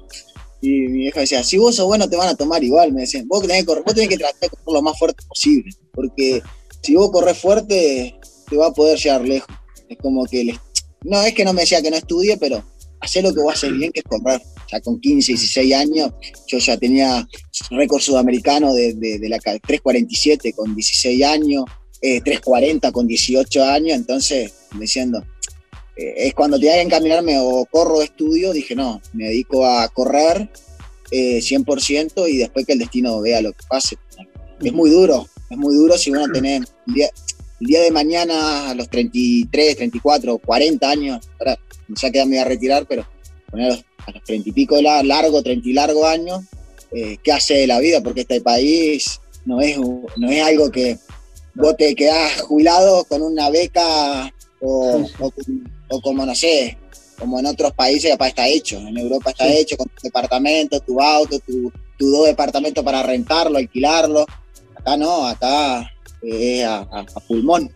[0.62, 3.28] Y mi vieja decía, si vos sos bueno, te van a tomar igual, me decían,
[3.28, 6.40] vos tenés que, vos tenés que tratar de correr lo más fuerte posible, porque
[6.80, 9.54] si vos corres fuerte, te va a poder llegar lejos.
[9.86, 10.56] Es como que,
[11.02, 12.64] no es que no me decía que no estudie, pero
[13.00, 16.10] hacer lo que vos haces bien, que es correr ya con 15, 16 años,
[16.46, 17.26] yo ya tenía
[17.70, 21.64] récord sudamericano de, de, la 347 con 16 años,
[22.00, 25.24] 340 eh, con 18 años, entonces, diciendo,
[25.96, 30.48] eh, es cuando tenía que encaminarme o corro estudio, dije, no, me dedico a correr
[31.10, 33.96] 100% eh, y después que el destino vea lo que pase.
[34.62, 37.10] Es muy duro, es muy duro si uno tiene el día,
[37.82, 42.86] de mañana a los 33, 34, 40 años, ahora ya queda me voy a retirar,
[42.86, 43.06] pero
[43.50, 46.42] poner a los a los treinta y pico largo, treinta y largo años,
[46.92, 50.98] eh, qué hace de la vida, porque este país no es, no es algo que
[51.54, 55.06] vos te quedás jubilado con una beca o,
[56.02, 56.78] como, no sé,
[57.18, 58.78] como en otros países, capaz está hecho.
[58.78, 63.58] En Europa está hecho con tu departamento, tu auto, tu, tu dos departamentos para rentarlo,
[63.58, 64.26] alquilarlo.
[64.76, 65.90] Acá no, acá
[66.22, 67.70] es a, pulmón.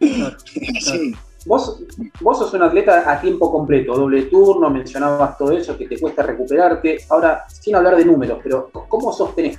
[1.48, 1.80] Vos,
[2.20, 6.22] vos sos un atleta a tiempo completo, doble turno, mencionabas todo eso, que te cuesta
[6.22, 6.98] recuperarte.
[7.08, 9.58] Ahora, sin hablar de números, pero ¿cómo sostenés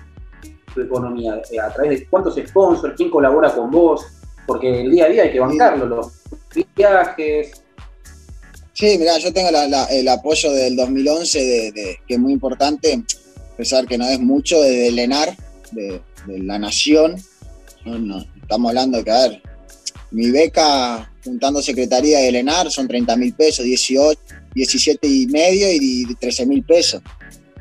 [0.71, 1.41] tu economía?
[1.51, 2.93] Eh, ¿A través de cuántos sponsors?
[2.95, 4.05] ¿Quién colabora con vos?
[4.45, 6.11] Porque el día a día hay que bancarlo, los
[6.75, 7.63] viajes.
[8.73, 13.03] Sí, mira, yo tengo el apoyo del 2011, de, que es muy importante,
[13.51, 15.35] a pesar que no es mucho, de Lenar,
[15.71, 17.15] de, la Nación.
[18.43, 19.48] estamos hablando de que, a ver,
[20.11, 24.19] mi beca juntando secretaría de Lenar son 30 mil pesos, 18,
[24.55, 27.01] 17 y medio y 13 mil pesos.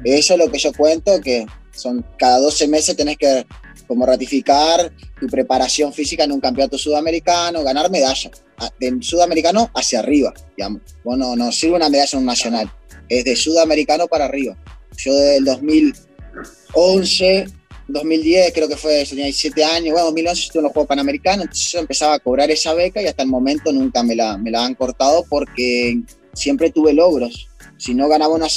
[0.05, 3.47] Eso es lo que yo cuento, que son cada 12 meses tenés que
[3.87, 8.31] como ratificar tu preparación física en un campeonato sudamericano, ganar medalla,
[8.79, 10.83] de sudamericano hacia arriba, digamos.
[11.03, 12.71] Bueno, no sirve una medalla en un nacional,
[13.09, 14.57] es de sudamericano para arriba.
[14.97, 17.47] Yo desde el 2011
[17.89, 21.73] 2010 creo que fue, tenía 17 años, bueno, 2011 estuve en los Juegos Panamericanos, entonces
[21.73, 24.65] yo empezaba a cobrar esa beca y hasta el momento nunca me la, me la
[24.65, 25.99] han cortado porque
[26.35, 27.49] siempre tuve logros.
[27.79, 28.49] Si no ganaba una,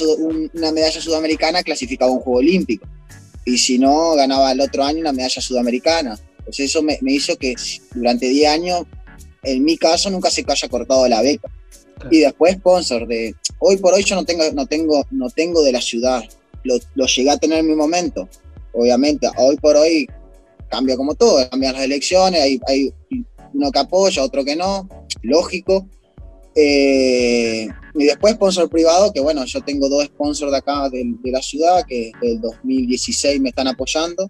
[0.53, 2.87] una medalla sudamericana, clasificaba un Juego Olímpico.
[3.45, 6.19] Y si no, ganaba el otro año una medalla sudamericana.
[6.43, 7.55] Pues eso me, me hizo que
[7.93, 8.83] durante 10 años,
[9.43, 11.49] en mi caso, nunca se haya cortado la beca.
[12.09, 15.71] Y después sponsor de, hoy por hoy yo no tengo, no tengo, no tengo de
[15.71, 16.23] la ciudad,
[16.63, 18.27] lo, lo llegué a tener en mi momento,
[18.73, 20.07] obviamente, hoy por hoy
[20.69, 22.93] cambia como todo, cambian las elecciones, hay, hay
[23.53, 24.87] uno que apoya, otro que no,
[25.21, 25.87] lógico.
[26.55, 31.41] Eh, y después sponsor privado, que bueno, yo tengo dos sponsors de acá de, la
[31.41, 34.27] ciudad que del 2016 me están apoyando,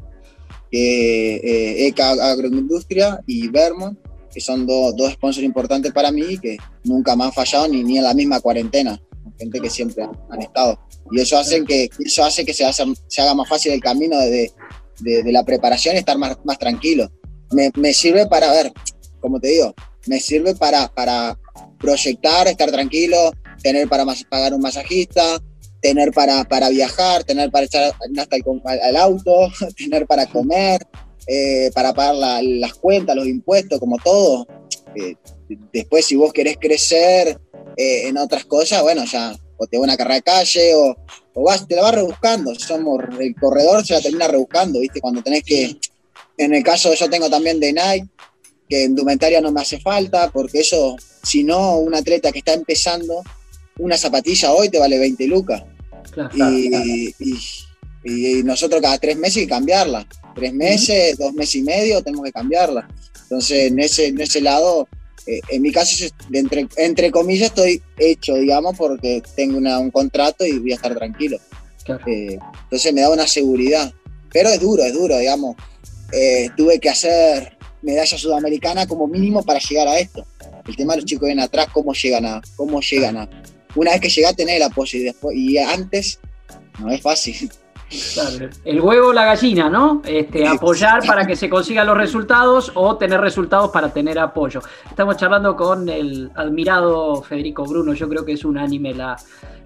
[0.72, 3.98] eh, ECA Agroindustria y Vermont,
[4.34, 8.04] que son dos sponsors importantes para mí que nunca me han fallado ni, ni en
[8.04, 9.00] la misma cuarentena,
[9.38, 10.80] gente que siempre han estado.
[11.12, 14.52] Y eso, hace que, eso hace que se, haga más fácil el camino de,
[15.00, 17.12] de, la preparación y estar más, más tranquilo.
[17.52, 18.72] Me, sirve para ver,
[19.20, 19.74] como te digo,
[20.08, 21.38] me sirve para, para
[21.80, 25.42] proyectar, estar tranquilo, tener para pagar un masajista,
[25.82, 30.82] tener para, para viajar, tener para echar hasta el, auto, tener para comer.
[31.28, 34.48] eh, para pagar las cuentas, los impuestos, como todo.
[34.96, 35.16] Eh,
[35.72, 37.40] después, si vos querés crecer
[37.78, 40.98] eh, en otras cosas, bueno, ya o te va una carrera de calle o,
[41.36, 42.56] o, vas, te la vas rebuscando.
[42.56, 45.00] Somos, el corredor se la termina rebuscando, ¿viste?
[45.00, 45.78] Cuando tenés que,
[46.38, 48.08] en el caso yo tengo también de Nike,
[48.68, 53.22] que indumentaria no me hace falta, porque eso, si no, un atleta que está empezando,
[53.78, 55.62] una zapatilla hoy te vale 20 lucas.
[56.34, 57.14] y,
[58.04, 60.08] y, nosotros cada tres meses hay que cambiarla.
[60.34, 62.88] Tres meses, dos meses y medio, tenemos que cambiarla.
[63.24, 64.88] Entonces, en ese, en ese lado,
[65.28, 70.60] eh, en mi caso, entre, entre comillas, estoy hecho, digamos, porque tengo un contrato y
[70.60, 71.38] voy a estar tranquilo.
[72.08, 73.92] Eh, entonces me da una seguridad.
[74.32, 75.56] Pero es duro, es duro, digamos.
[76.12, 80.26] Eh, tuve que hacer medalla sudamericana como mínimo para llegar a esto.
[80.68, 83.30] El tema de los chicos vienen atrás, cómo llegan a, cómo llegan a.
[83.76, 86.20] Una vez que llega a tener el apoyo y después, y antes,
[86.80, 87.52] no es fácil.
[88.64, 90.02] El huevo o la gallina, ¿no?
[90.06, 94.62] Este, apoyar para que se consigan los resultados o tener resultados para tener apoyo.
[94.90, 99.18] Estamos charlando con el admirado Federico Bruno, yo creo que es unánime la,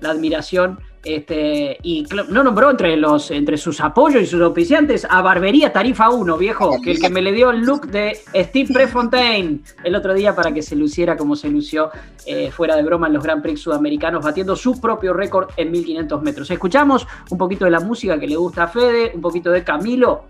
[0.02, 5.22] la admiración este, y no nombró entre, los, entre sus apoyos y sus oficiantes a
[5.22, 9.60] Barbería Tarifa 1, viejo, que el que me le dio el look de Steve Prefontaine
[9.84, 11.92] el otro día para que se luciera como se lució
[12.26, 16.22] eh, fuera de broma en los Grand Prix sudamericanos, batiendo su propio récord en 1500
[16.22, 16.50] metros.
[16.50, 20.24] Escuchamos un poquito de la música que le gusta a Fede, un poquito de Camilo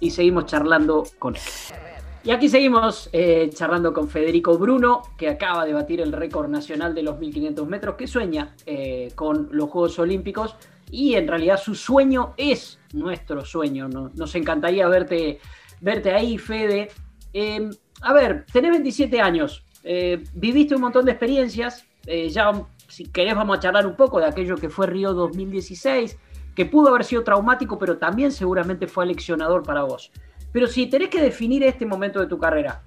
[0.00, 1.85] y seguimos charlando con él.
[2.26, 6.92] Y aquí seguimos eh, charlando con Federico Bruno, que acaba de batir el récord nacional
[6.92, 10.56] de los 1500 metros, que sueña eh, con los Juegos Olímpicos
[10.90, 13.88] y en realidad su sueño es nuestro sueño.
[13.88, 15.38] Nos encantaría verte,
[15.80, 16.88] verte ahí, Fede.
[17.32, 21.86] Em, a ver, tenés 27 años, eh, viviste un montón de experiencias,
[22.28, 22.50] ya
[22.88, 26.18] si querés vamos a charlar un poco de aquello que fue Río 2016,
[26.56, 30.10] que pudo haber sido traumático, pero también seguramente fue aleccionador para vos.
[30.52, 32.82] Pero si tenés que definir este momento de tu carrera,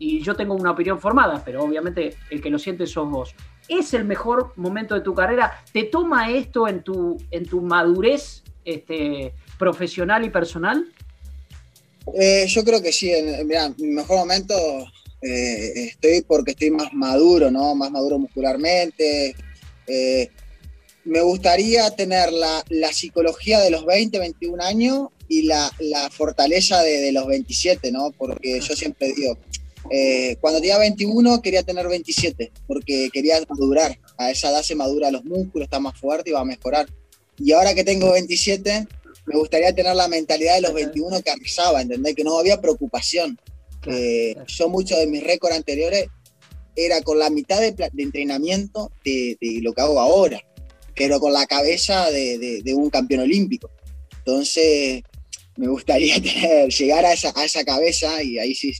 [0.00, 3.34] y yo tengo una opinión formada, pero obviamente el que lo siente sos vos,
[3.68, 5.62] ¿es el mejor momento de tu carrera?
[5.72, 10.90] ¿Te toma esto en tu, en tu madurez este, profesional y personal?
[12.18, 14.54] Eh, yo creo que sí, en, mi mejor momento
[15.20, 17.74] eh, estoy porque estoy más maduro, ¿no?
[17.74, 19.34] Más maduro muscularmente.
[19.86, 20.30] Eh,
[21.04, 26.82] me gustaría tener la, la, psicología de los 20, 21 años y la, la fortaleza
[26.82, 28.10] de, de, los 27, ¿no?
[28.10, 29.38] Porque yo siempre digo,
[29.88, 33.96] eh, cuando tenía 21 quería tener 27, porque quería madurar.
[34.18, 36.88] A esa edad se madura los músculos, está más fuerte y va a mejorar.
[37.38, 38.88] Y ahora que tengo 27,
[39.26, 42.16] me gustaría tener la mentalidad de los 21 que arrasaba, ¿entendés?
[42.16, 43.38] Que no había preocupación.
[43.86, 46.08] Eh, yo muchos de mis récords anteriores
[46.74, 50.42] era con la mitad de, de entrenamiento de, de, lo que hago ahora,
[50.96, 53.70] pero con la cabeza de, de un campeón olímpico.
[54.18, 55.02] Entonces,
[55.60, 56.16] me gustaría
[56.68, 58.72] llegar a esa, a esa, cabeza y ahí sí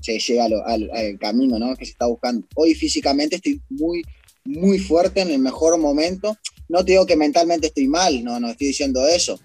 [0.00, 1.74] se llega al, camino ¿no?
[1.76, 2.46] que se está buscando.
[2.54, 4.02] Hoy físicamente estoy muy,
[4.44, 6.38] muy fuerte en el mejor momento.
[6.68, 9.40] No te digo que mentalmente estoy mal, no, no estoy diciendo eso.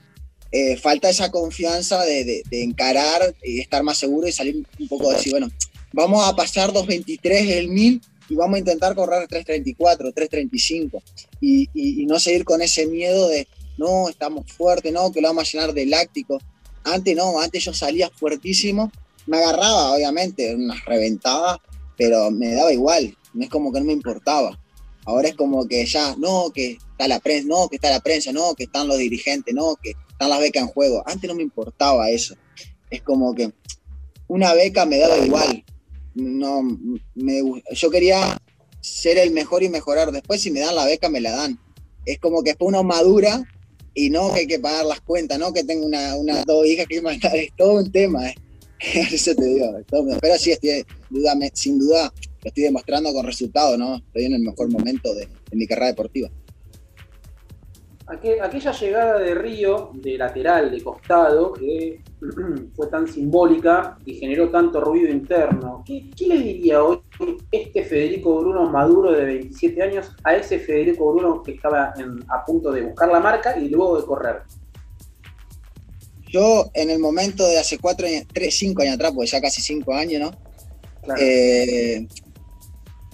[0.52, 5.10] Eh, falta esa confianza de, de, encarar y estar más seguro y salir un poco
[5.10, 5.50] de decir, bueno,
[5.94, 11.02] vamos a pasar 2.23 el 1000 y vamos a intentar correr 3.34, 3.35
[11.42, 13.48] y, y, y no seguir con ese miedo de,
[13.80, 16.40] no, estamos fuertes, no, que lo vamos a llenar de láctico.
[16.84, 18.92] Antes no, antes yo salía fuertísimo,
[19.26, 21.60] me agarraba, obviamente, unas reventadas,
[21.98, 24.60] pero me daba igual, no es como que no me importaba.
[25.06, 28.32] Ahora es como que ya, no, que está la prensa, no, que está la prensa,
[28.32, 31.04] no, que están los dirigentes, no, que están las becas en juego.
[31.06, 32.36] Antes no me importaba eso.
[32.90, 33.52] Es como que
[34.28, 35.64] una beca me daba igual.
[36.16, 36.62] No,
[37.16, 37.42] me,
[37.72, 38.38] yo quería
[38.80, 40.12] ser el mejor y mejorar.
[40.12, 41.60] Después, si me dan la beca, me la dan.
[42.06, 43.44] Es como que después uno madura
[43.94, 46.88] y no que hay que pagar las cuentas, no que tengo una, una dos hijas
[46.88, 48.28] que mandar, es todo un tema.
[48.28, 48.36] ¿eh?
[49.12, 49.74] Eso te digo,
[50.22, 50.86] pero sí, estoy,
[51.54, 52.12] sin duda
[52.44, 53.96] lo estoy demostrando con resultados, ¿no?
[53.96, 56.30] Estoy en el mejor momento de, de mi carrera deportiva
[58.08, 62.02] aquella llegada de Río, de lateral, de costado, que
[62.76, 67.00] fue tan simbólica y generó tanto ruido interno, ¿qué, le diría hoy
[67.52, 71.94] este Federico Bruno maduro de 27 años a ese Federico Bruno que estaba
[72.28, 74.42] a punto de buscar la marca y luego de correr?
[76.28, 79.62] Yo en el momento de hace cuatro años, tres, cinco años atrás, pues ya casi
[79.62, 81.16] cinco años, ¿no?
[81.20, 82.08] Eh,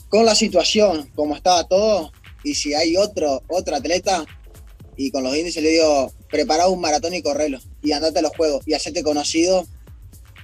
[0.07, 2.11] con la situación, como estaba todo,
[2.43, 4.25] y si hay otro, otro atleta
[4.95, 8.35] y con los índices le digo, prepara un maratón y correlo y andate a los
[8.35, 9.67] juegos y hacerte conocido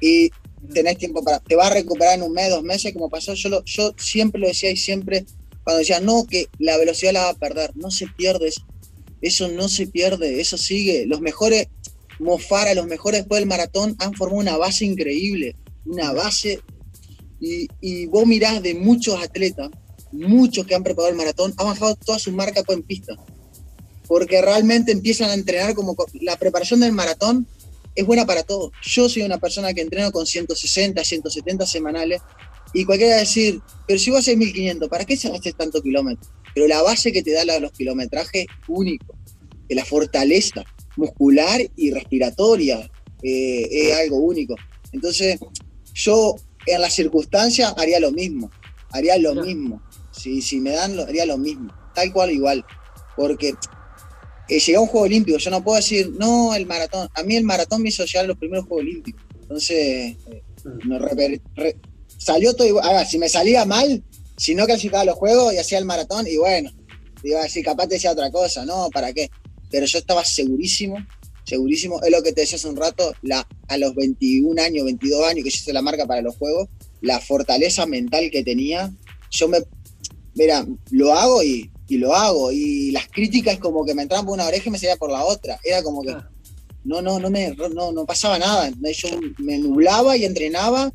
[0.01, 0.31] y
[0.73, 3.63] tenés tiempo para, te vas a recuperar en un mes, dos meses, como pasó, yo,
[3.63, 5.25] yo siempre lo decía y siempre,
[5.63, 8.51] cuando decía, no, que la velocidad la va a perder, no se pierde
[9.21, 11.67] eso, no se pierde, eso sigue, los mejores,
[12.19, 15.55] Mofara, los mejores después del maratón, han formado una base increíble,
[15.85, 16.61] una base,
[17.39, 19.69] y, y vos mirás de muchos atletas,
[20.11, 23.15] muchos que han preparado el maratón, han bajado toda su marca en pista,
[24.07, 27.47] porque realmente empiezan a entrenar como la preparación del maratón
[27.95, 28.71] es buena para todos.
[28.83, 32.21] Yo soy una persona que entreno con 160, 170 semanales
[32.73, 35.81] y cualquiera va a decir, pero si vos haces 1500, ¿para qué se haces tanto
[35.81, 36.29] kilómetro?
[36.53, 39.15] Pero la base que te da los kilometrajes único,
[39.67, 40.63] que la fortaleza
[40.97, 42.79] muscular y respiratoria
[43.23, 44.55] eh, es algo único.
[44.91, 45.39] Entonces,
[45.93, 46.35] yo
[46.65, 48.51] en las circunstancias haría lo mismo,
[48.91, 49.81] haría lo mismo.
[50.11, 52.65] Si, si me dan, haría lo mismo, tal cual igual.
[53.15, 53.53] Porque
[54.49, 57.09] eh, a un Juego Olímpico, yo no puedo decir, no, el maratón.
[57.13, 59.21] A mí el maratón me hizo llegar a los primeros Juegos Olímpicos.
[59.41, 60.15] Entonces,
[60.85, 60.99] no
[62.17, 63.05] salió todo igual.
[63.05, 64.03] si me salía mal,
[64.37, 66.71] si no clasificaba los juegos y hacía el maratón, y bueno,
[67.23, 69.29] iba a decir, capaz te decía otra cosa, no, ¿para qué?
[69.69, 70.97] Pero yo estaba segurísimo,
[71.43, 73.13] segurísimo, es lo que te decía hace un rato,
[73.67, 76.69] a los 21 años, 22 años que yo hice la marca para los juegos,
[77.01, 78.91] la fortaleza mental que tenía,
[79.31, 79.59] yo me,
[80.33, 84.33] mira, lo hago y, y lo hago, y las críticas como que me entraban por
[84.33, 86.15] una oreja y me salía por la otra, era como que...
[86.83, 88.69] No, no, no me, no, no pasaba nada.
[88.69, 89.09] Yo
[89.39, 90.93] me nublaba y entrenaba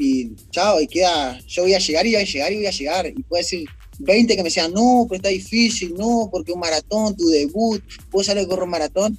[0.00, 2.70] y chao, y queda, yo voy a llegar y voy a llegar y voy a
[2.70, 3.06] llegar.
[3.06, 3.64] Y puede ser
[3.98, 8.24] 20 que me decían, no, pero está difícil, no, porque un maratón, tu debut, puedo
[8.24, 9.18] salir a correr un maratón.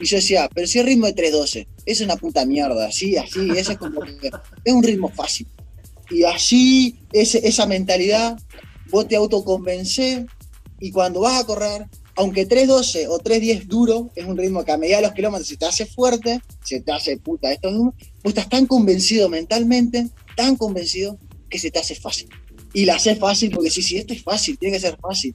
[0.00, 3.50] Y yo decía, pero si el ritmo de 3.12, es una puta mierda, así, así,
[3.50, 4.30] ese es como que
[4.64, 5.46] es un ritmo fácil.
[6.10, 8.38] Y así, ese, esa mentalidad,
[8.90, 10.24] vos te autoconvencés
[10.84, 14.76] y cuando vas a correr, aunque 3.12 o 3.10 duro, es un ritmo que a
[14.76, 17.94] medida de los kilómetros se te hace fuerte, se te hace puta, esto es duro,
[18.22, 21.18] vos estás tan convencido mentalmente, tan convencido,
[21.48, 22.28] que se te hace fácil.
[22.74, 25.34] Y la haces fácil porque sí, sí, esto es fácil, tiene que ser fácil.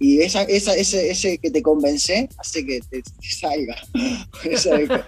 [0.00, 3.76] Y esa, esa, ese, ese que te convence hace que te, salga.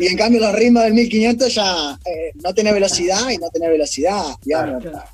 [0.00, 3.68] y en cambio los ritmos del 1500 ya eh, no tiene velocidad y no tiene
[3.68, 4.82] velocidad, digamos.
[4.84, 5.04] usa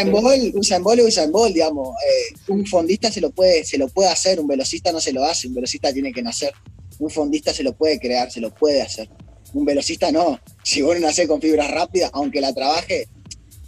[0.00, 1.88] en bol, usa en bol y usa en bol, digamos.
[1.88, 5.24] Eh, un fondista se lo, puede, se lo puede hacer, un velocista no se lo
[5.24, 6.52] hace, un velocista tiene que nacer.
[6.98, 9.08] Un fondista se lo puede crear, se lo puede hacer.
[9.52, 10.38] Un velocista no.
[10.62, 13.08] Si vos no nacés con fibras rápidas, aunque la trabaje,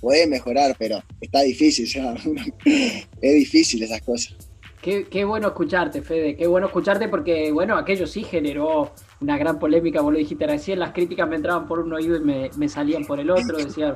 [0.00, 1.86] puede mejorar, pero está difícil.
[3.20, 4.34] es difícil esas cosas.
[5.10, 10.00] Qué, bueno escucharte, Fede, qué bueno escucharte porque, bueno, aquello sí generó una gran polémica,
[10.00, 13.18] vos lo dijiste recién, las críticas me entraban por un oído y me, salían por
[13.18, 13.94] el otro, decían,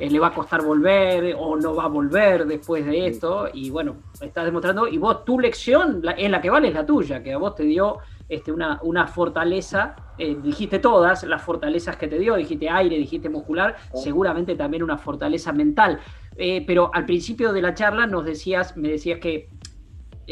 [0.00, 3.70] eh, le va a costar volver o no va a volver después de esto, y
[3.70, 7.32] bueno, estás demostrando, y vos tu lección es la que vale, es la tuya, que
[7.32, 7.98] a vos te dio
[8.28, 13.28] este, una, una fortaleza, eh, dijiste todas las fortalezas que te dio, dijiste aire, dijiste
[13.28, 16.00] muscular, seguramente también una fortaleza mental.
[16.36, 19.48] Eh, pero al principio de la charla nos decías, me decías que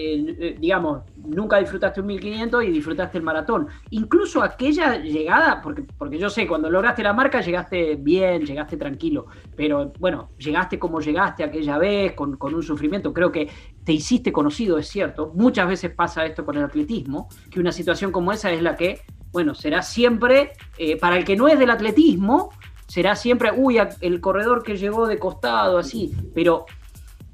[0.01, 3.67] eh, digamos, nunca disfrutaste un 1500 y disfrutaste el maratón.
[3.91, 9.27] Incluso aquella llegada, porque, porque yo sé, cuando lograste la marca llegaste bien, llegaste tranquilo,
[9.57, 13.49] pero bueno, llegaste como llegaste aquella vez, con, con un sufrimiento, creo que
[13.83, 15.33] te hiciste conocido, es cierto.
[15.35, 19.01] Muchas veces pasa esto con el atletismo, que una situación como esa es la que,
[19.33, 22.51] bueno, será siempre, eh, para el que no es del atletismo,
[22.87, 26.67] será siempre, uy, el corredor que llegó de costado, así, pero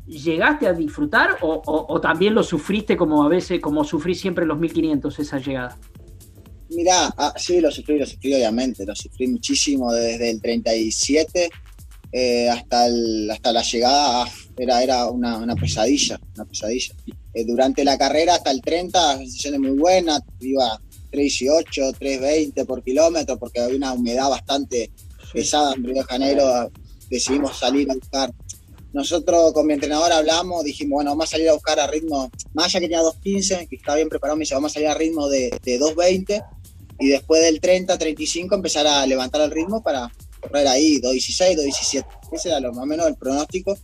[0.06, 5.18] ¿Llegaste a disfrutar o, también lo sufriste como a veces, como sufrí siempre los 1500
[5.18, 5.78] esa llegada?
[6.70, 11.48] Mirá, ah, sí, lo sufrí, lo sufrí obviamente, lo sufrí muchísimo desde el 37
[12.16, 12.86] eh, hasta,
[13.32, 16.94] hasta la llegada, ah, era, era una, pesadilla, una pesadilla.
[17.32, 20.80] Eh, durante la carrera hasta el 30, sensaciones muy buenas, iba
[21.10, 24.92] 3.18, 3.20 por kilómetro, porque había una humedad bastante
[25.32, 26.70] pesada en Río de Janeiro,
[27.10, 28.32] decidimos salir a buscar
[28.94, 32.66] nosotros con mi entrenador hablamos, dijimos, bueno, vamos a salir a buscar a ritmo, más
[32.66, 35.28] allá que tenía 2.15, que estaba bien preparado, me dice, vamos a salir a ritmo
[35.28, 36.44] de, de 2.20
[37.00, 42.06] y después del 30, 35 empezar a levantar el ritmo para correr ahí 2.16, 2.17.
[42.32, 43.76] Ese era lo más o menos el pronóstico,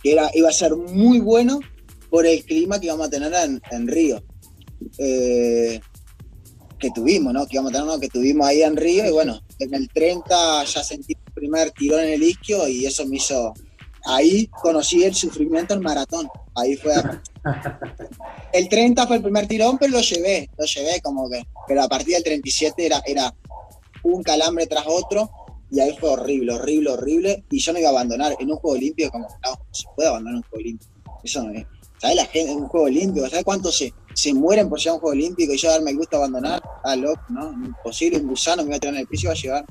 [0.00, 1.58] que era, iba a ser muy bueno
[2.08, 3.32] por el clima que íbamos a tener
[3.72, 4.22] en, Río.
[4.98, 5.80] Eh,
[6.78, 7.44] que tuvimos, ¿no?
[7.46, 7.98] Que íbamos a tener, ¿no?
[7.98, 12.04] Que tuvimos ahí en Río y bueno, en el 30 ya sentí el primer tirón
[12.04, 13.52] en el isquio y eso me hizo
[14.04, 16.28] ahí conocí el sufrimiento en maratón.
[16.54, 16.94] Ahí fue.
[18.52, 21.44] El 30 fue el primer tirón, pero lo llevé, lo llevé como que.
[21.66, 23.34] Pero a partir del 37 era, era
[24.04, 25.28] un calambre tras otro
[25.70, 27.44] y ahí fue horrible, horrible, horrible.
[27.50, 30.36] Y yo no iba a abandonar en un juego limpio, como no, se puede abandonar
[30.36, 30.88] un juego limpio.
[31.24, 31.66] Eso no es.
[31.98, 33.28] ¿Sabes la gente en un juego limpio?
[33.28, 35.96] ¿Sabes cuántos se, se mueren por llegar a un juego olímpico y yo darme el
[35.96, 36.62] gusto de abandonar?
[36.84, 37.50] Ah, loco, ¿no?
[37.52, 39.64] Imposible, un gusano me iba a tirar en el piso y iba a llegar.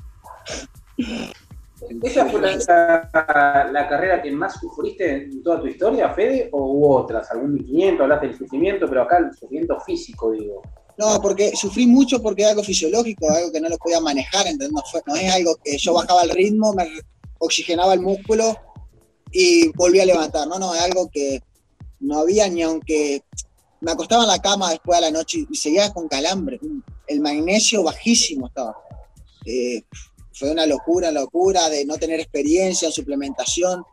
[2.02, 6.48] ¿Esa fue la, carrera que más sufriste en toda tu historia, Fede?
[6.52, 7.30] ¿O hubo otras?
[7.30, 8.02] ¿Algún 1500?
[8.02, 10.62] Hablaste del sufrimiento, pero acá el sufrimiento físico, digo.
[10.96, 14.82] No, porque sufrí mucho porque es algo fisiológico, algo que no lo podía manejar, No,
[15.06, 16.88] no es algo que yo bajaba el ritmo, me
[17.38, 18.56] oxigenaba el músculo
[19.32, 20.46] y volví a levantar.
[20.46, 21.42] No, no, es algo que
[22.00, 23.22] no había ni aunque
[23.80, 26.60] me acostaba en la cama después de la noche y seguía con calambre.
[27.06, 28.76] El magnesio bajísimo estaba.
[29.44, 29.82] Eh,
[30.34, 33.84] fue una locura, locura de no tener experiencia en suplementación,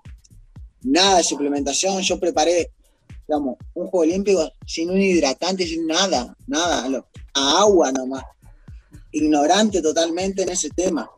[0.81, 2.01] nada de suplementación.
[2.01, 2.71] Yo preparé,
[3.27, 8.23] digamos, un juego olímpico sin un hidratante, sin nada, nada, a agua nomás.
[9.11, 11.09] Ignorante totalmente en ese tema.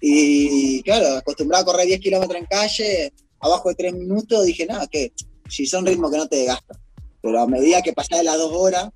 [0.00, 4.86] Y claro, acostumbrado a correr 10 kilómetros en calle, abajo de 3 minutos, dije, nada,
[4.86, 5.12] que
[5.48, 6.78] si son ritmos que no te desgastan.
[7.20, 8.90] Pero a medida que pasaste las dos horas,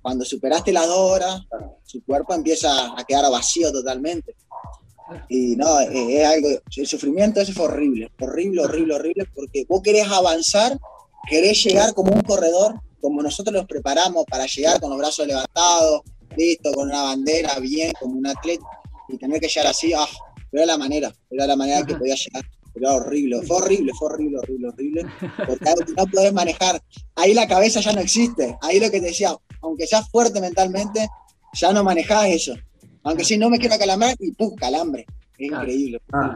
[0.00, 1.42] cuando superaste las dos horas,
[1.84, 4.34] su cuerpo empieza a quedar vacío totalmente.
[5.28, 10.06] Y no, es, algo, el sufrimiento ese fue horrible, horrible, horrible, horrible, porque vos querés
[10.08, 10.78] avanzar,
[11.28, 16.02] querés llegar como un corredor, como nosotros nos preparamos para llegar con los brazos levantados,
[16.36, 18.64] listo, con una bandera, bien, como un atleta,
[19.08, 20.06] y tener que llegar así, ah,
[20.52, 22.44] era la manera, era la manera que podía llegar.
[22.74, 25.06] Era horrible, fue horrible, fue horrible, horrible, horrible,
[25.46, 26.82] porque algo que no podés manejar.
[27.16, 28.56] Ahí la cabeza ya no existe.
[28.62, 31.06] Ahí lo que te decía, aunque seas fuerte mentalmente,
[31.52, 32.54] ya no manejás eso.
[33.04, 34.54] Aunque si no me quiero calambrar y ¡pum!
[34.54, 35.06] calambre.
[35.38, 36.00] Es increíble.
[36.12, 36.34] Ah,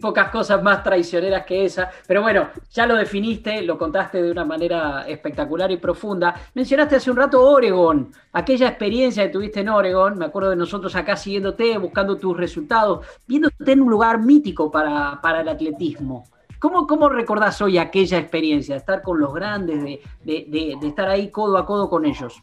[0.00, 1.90] pocas cosas más traicioneras que esa.
[2.06, 6.34] Pero bueno, ya lo definiste, lo contaste de una manera espectacular y profunda.
[6.54, 10.18] Mencionaste hace un rato Oregon, aquella experiencia que tuviste en Oregon.
[10.18, 15.18] Me acuerdo de nosotros acá siguiéndote, buscando tus resultados, viéndote en un lugar mítico para,
[15.20, 16.24] para el atletismo.
[16.58, 21.30] ¿Cómo, ¿Cómo, recordás hoy aquella experiencia, estar con los grandes, de, de, de estar ahí
[21.30, 22.42] codo a codo con ellos?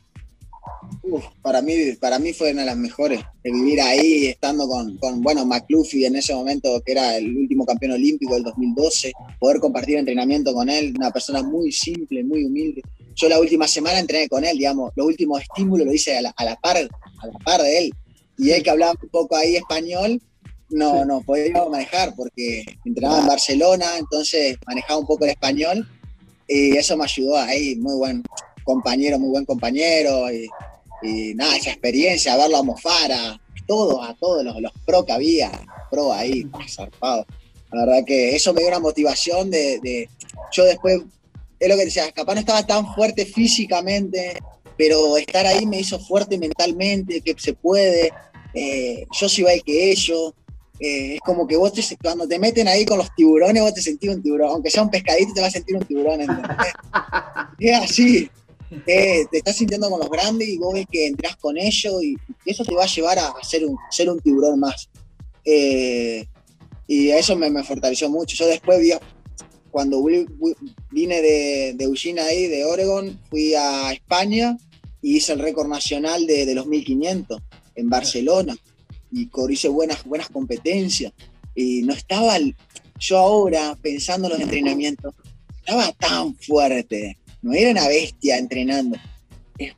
[1.41, 5.21] Para, mí, para mí fue una de las mejores, de vivir ahí, estando con, con,
[5.21, 9.97] bueno, McLuffy en ese momento, que era el último campeón olímpico del 2012, poder compartir
[9.97, 12.81] entrenamiento con él, una persona muy simple, muy humilde.
[13.15, 16.33] Yo la última semana entrené con él, digamos, los últimos estímulos lo hice a la,
[16.35, 17.93] a la par, a la par de él.
[18.37, 20.19] Y él que hablaba un poco ahí español,
[20.69, 25.87] no, no podía manejar porque entrenaba en Barcelona, entonces manejaba un poco el español
[26.47, 28.23] y eso me ayudó ahí, muy buen
[28.63, 30.47] compañero, muy buen compañero y
[31.03, 35.51] y nada, esa experiencia, verlo a Mofara, todo, a todos los, los pro que había,
[35.91, 37.25] pro ahí, zarpado.
[37.71, 40.09] La verdad que eso me dio una motivación de,
[40.51, 41.01] yo después,
[41.59, 44.37] es lo que decía, capaz no estaba tan fuerte físicamente,
[44.77, 48.13] pero estar ahí me hizo fuerte mentalmente, que se puede,
[48.53, 50.33] eh, yo soy igual que ellos,
[50.79, 53.81] eh, es como que vos te, cuando te meten ahí con los tiburones, vos te
[53.81, 56.21] sentís un tiburón, aunque sea un pescadito te vas a sentir un tiburón,
[57.59, 58.29] es así,
[58.85, 62.15] te, estás sintiendo con los grandes y vos ves que entras con ellos y,
[62.45, 64.89] eso te va a llevar a ser un, ser un tiburón más.
[65.45, 66.25] Eh,
[66.87, 68.35] y eso me, fortaleció mucho.
[68.35, 68.79] Yo después,
[69.71, 70.03] cuando
[70.91, 74.57] vine de, de Eugene ahí, de Oregon, fui a España
[75.01, 77.41] y hice el récord nacional de, los 1500
[77.75, 78.55] en Barcelona
[79.11, 81.13] y hice buenas, buenas competencias.
[81.53, 82.37] Y no estaba,
[82.97, 85.13] yo ahora pensando en los entrenamientos,
[85.59, 88.97] estaba tan fuerte no era una bestia entrenando.
[89.59, 89.75] Es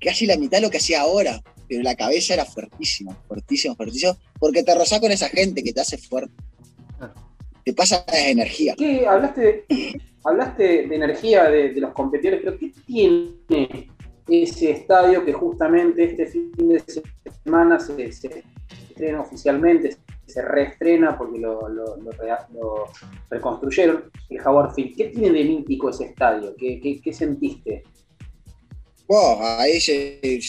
[0.00, 4.16] casi la mitad de lo que hacía ahora, pero la cabeza era fuertísima, fuertísimo, fuertísimo,
[4.38, 6.34] porque te rozás con esa gente que te hace fuerte.
[7.64, 8.74] Te pasa la energía.
[8.78, 9.06] ¿Qué?
[9.06, 13.88] Hablaste de, hablaste de energía de, los competidores, pero ¿qué tiene
[14.28, 16.82] ese estadio que justamente este fin de
[17.42, 18.44] semana se, se
[18.88, 19.96] estrena oficialmente,
[20.26, 21.60] se reestrena porque lo,
[23.30, 24.96] reconstruyeron, el Howard Field.
[24.96, 26.54] ¿Qué tiene de mítico ese estadio?
[26.56, 27.84] ¿Qué, qué, sentiste?
[29.06, 29.78] Wow, ahí,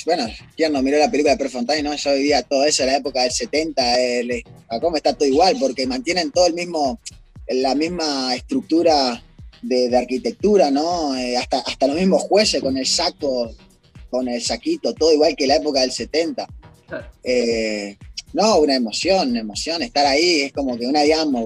[0.05, 0.25] bueno,
[0.55, 1.95] quien no miró la película de Prefontaine, ¿no?
[1.95, 4.43] Yo vivía todo eso en la época del 70, el,
[4.81, 6.99] cómo está todo igual, porque mantienen todo el mismo,
[7.47, 9.21] la misma estructura
[9.61, 11.15] de, arquitectura, ¿no?
[11.15, 13.51] Eh, hasta, hasta los mismos jueces con el saco,
[14.09, 16.47] con el saquito, todo igual que la época del 70.
[17.23, 17.97] Eh,
[18.37, 21.39] no, una emoción, una emoción, estar ahí, es como que una Diana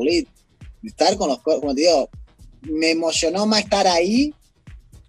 [0.83, 2.09] estar con los, como te digo,
[2.63, 4.33] me emocionó más estar ahí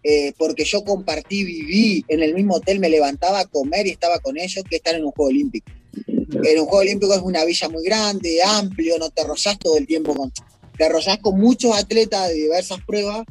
[0.05, 4.21] eh, porque yo compartí, viví en el mismo hotel, me levantaba a comer y estaba
[4.21, 5.73] con ellos que estar en un Juego Olímpico.
[6.05, 9.87] En un Juego Olímpico es una villa muy grande, amplio, no te rozás todo el
[9.87, 10.33] tiempo con...
[10.79, 13.25] Te rozás con muchos atletas de diversas pruebas,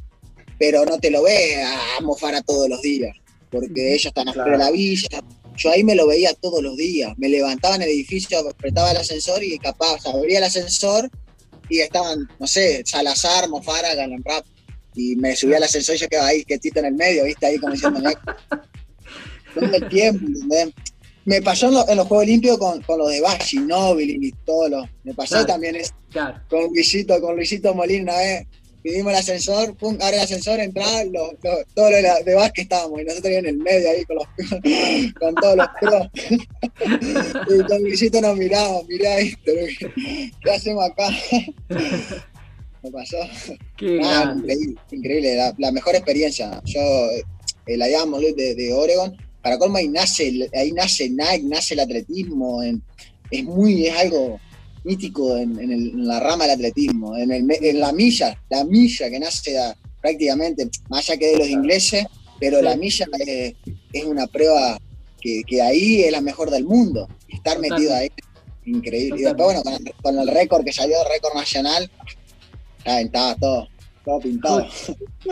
[0.60, 3.16] pero no te lo ves a mofar todos los días,
[3.49, 5.24] porque ellos están afuera de la villa,
[5.62, 7.14] yo ahí me lo veía todos los días.
[7.18, 11.09] Me levantaba en el edificio, apretaba el ascensor y capaz, abría el ascensor
[11.70, 14.45] y estaban, no sé, Salazar, Mofara, Galan Rap.
[14.95, 17.45] Y me subía al ascensor y yo quedaba ahí, quietito en el medio, ¿viste?
[17.45, 18.01] Ahí como diciendo,
[19.53, 20.74] todo el tiempo, ¿entendés?
[21.24, 24.89] Me pasó en, los Juegos Olímpicos con, con los de Bachi, Nobili y todo lo.
[25.03, 25.93] Me pasó también es,
[26.49, 28.47] con Luisito, con Luisito Molina una vez.
[28.84, 33.01] Pedimos el ascensor, pum, abre el ascensor, entra, los, los, todos los de básquet estábamos,
[33.01, 34.25] y nosotros en el medio ahí con, los,
[35.19, 36.07] con todos los pros.
[37.49, 39.51] y con Luisito nos miramos, mirá esto,
[40.43, 41.09] ¿qué hacemos acá?
[42.82, 43.17] ¿Qué pasó?
[43.77, 46.59] Qué ah, increíble, increíble la, la, mejor experiencia.
[46.65, 46.82] Yo
[47.67, 51.82] eh, la llamo de, de Oregon, para colmo ahí nace, ahí nace Nike, nace el
[51.82, 52.82] atletismo, en,
[53.29, 54.39] es muy, es algo
[54.84, 58.63] mítico en, en, el, en, la rama del atletismo, en, el, en, la milla, la
[58.63, 59.57] milla que nace
[60.01, 62.05] prácticamente, más allá que de los ingleses,
[62.39, 62.63] pero sí.
[62.63, 63.53] la milla es,
[63.93, 64.79] es, una prueba
[65.19, 68.09] que, que, ahí es la mejor del mundo, estar metido ahí,
[68.65, 69.21] increíble.
[69.21, 71.89] Y después, bueno, con, con el récord que salió, récord nacional,
[72.84, 73.67] estaba todo,
[74.03, 74.67] todo pintado.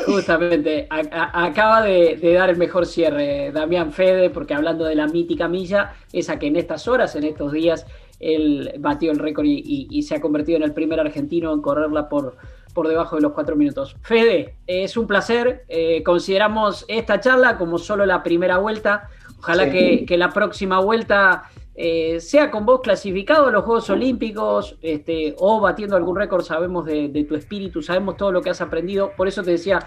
[0.05, 4.95] Justamente, a, a, acaba de, de, dar el mejor cierre Damián Fede, porque hablando de
[4.95, 7.85] la mítica milla, esa que en estas horas, en estos días,
[8.19, 11.61] él batió el récord y, y, y, se ha convertido en el primer argentino en
[11.61, 12.35] correrla por,
[12.73, 13.95] por debajo de los cuatro minutos.
[14.01, 15.63] Fede, es un placer.
[15.67, 19.09] Eh, consideramos esta charla como solo la primera vuelta.
[19.39, 19.71] Ojalá sí.
[19.71, 21.43] que, que, la próxima vuelta
[21.75, 26.43] eh, sea con vos clasificado a los Juegos Olímpicos este, o batiendo algún récord.
[26.43, 29.13] Sabemos de, de tu espíritu, sabemos todo lo que has aprendido.
[29.15, 29.79] Por eso te decía,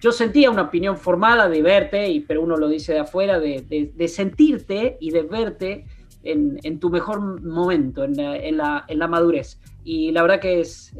[0.00, 3.62] yo sentía una opinión formada de verte, y, pero uno lo dice de afuera, de,
[3.68, 5.84] de, de sentirte y de verte
[6.26, 9.58] en, en tu mejor momento, en la, en, la, en la, madurez.
[9.84, 10.92] Y la verdad que es,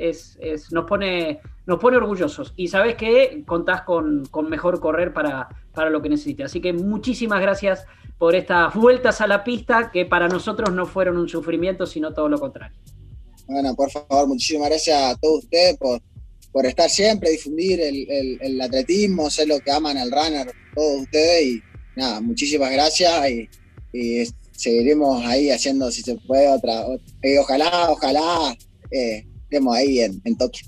[0.70, 2.54] nos, pone, nos pone orgullosos.
[2.56, 6.46] Y sabes que contás con, mejor correr para, para lo que necesites.
[6.46, 7.84] Así que muchísimas gracias
[8.18, 12.28] por estas vueltas a la pista que para nosotros no fueron un sufrimiento, sino todo
[12.28, 12.78] lo contrario.
[13.46, 16.00] Bueno, por favor, muchísimas gracias a todos ustedes por,
[16.52, 21.46] por estar siempre, difundir el, atletismo, ser lo que aman al runner, todos ustedes.
[21.46, 21.62] Y
[21.96, 23.12] nada, muchísimas gracias
[24.56, 26.86] seguiremos ahí haciendo, si se puede, otra.
[26.86, 28.56] otra eh, ojalá, ojalá
[28.90, 30.66] eh, estemos ahí en, en, Tokio.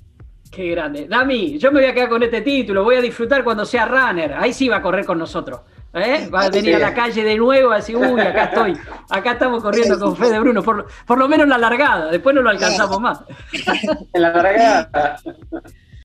[0.51, 1.07] Qué grande.
[1.09, 4.34] Dami, yo me voy a quedar con este título, voy a disfrutar cuando sea runner.
[4.34, 5.61] Ahí sí va a correr con nosotros.
[5.95, 6.28] ¿Eh?
[6.32, 8.76] Va a venir a la calle de nuevo a decir, uy, acá estoy,
[9.09, 12.51] acá estamos corriendo con Fede Bruno, por, por lo menos la largada, después no lo
[12.51, 13.20] alcanzamos más.
[14.12, 15.18] En la largada.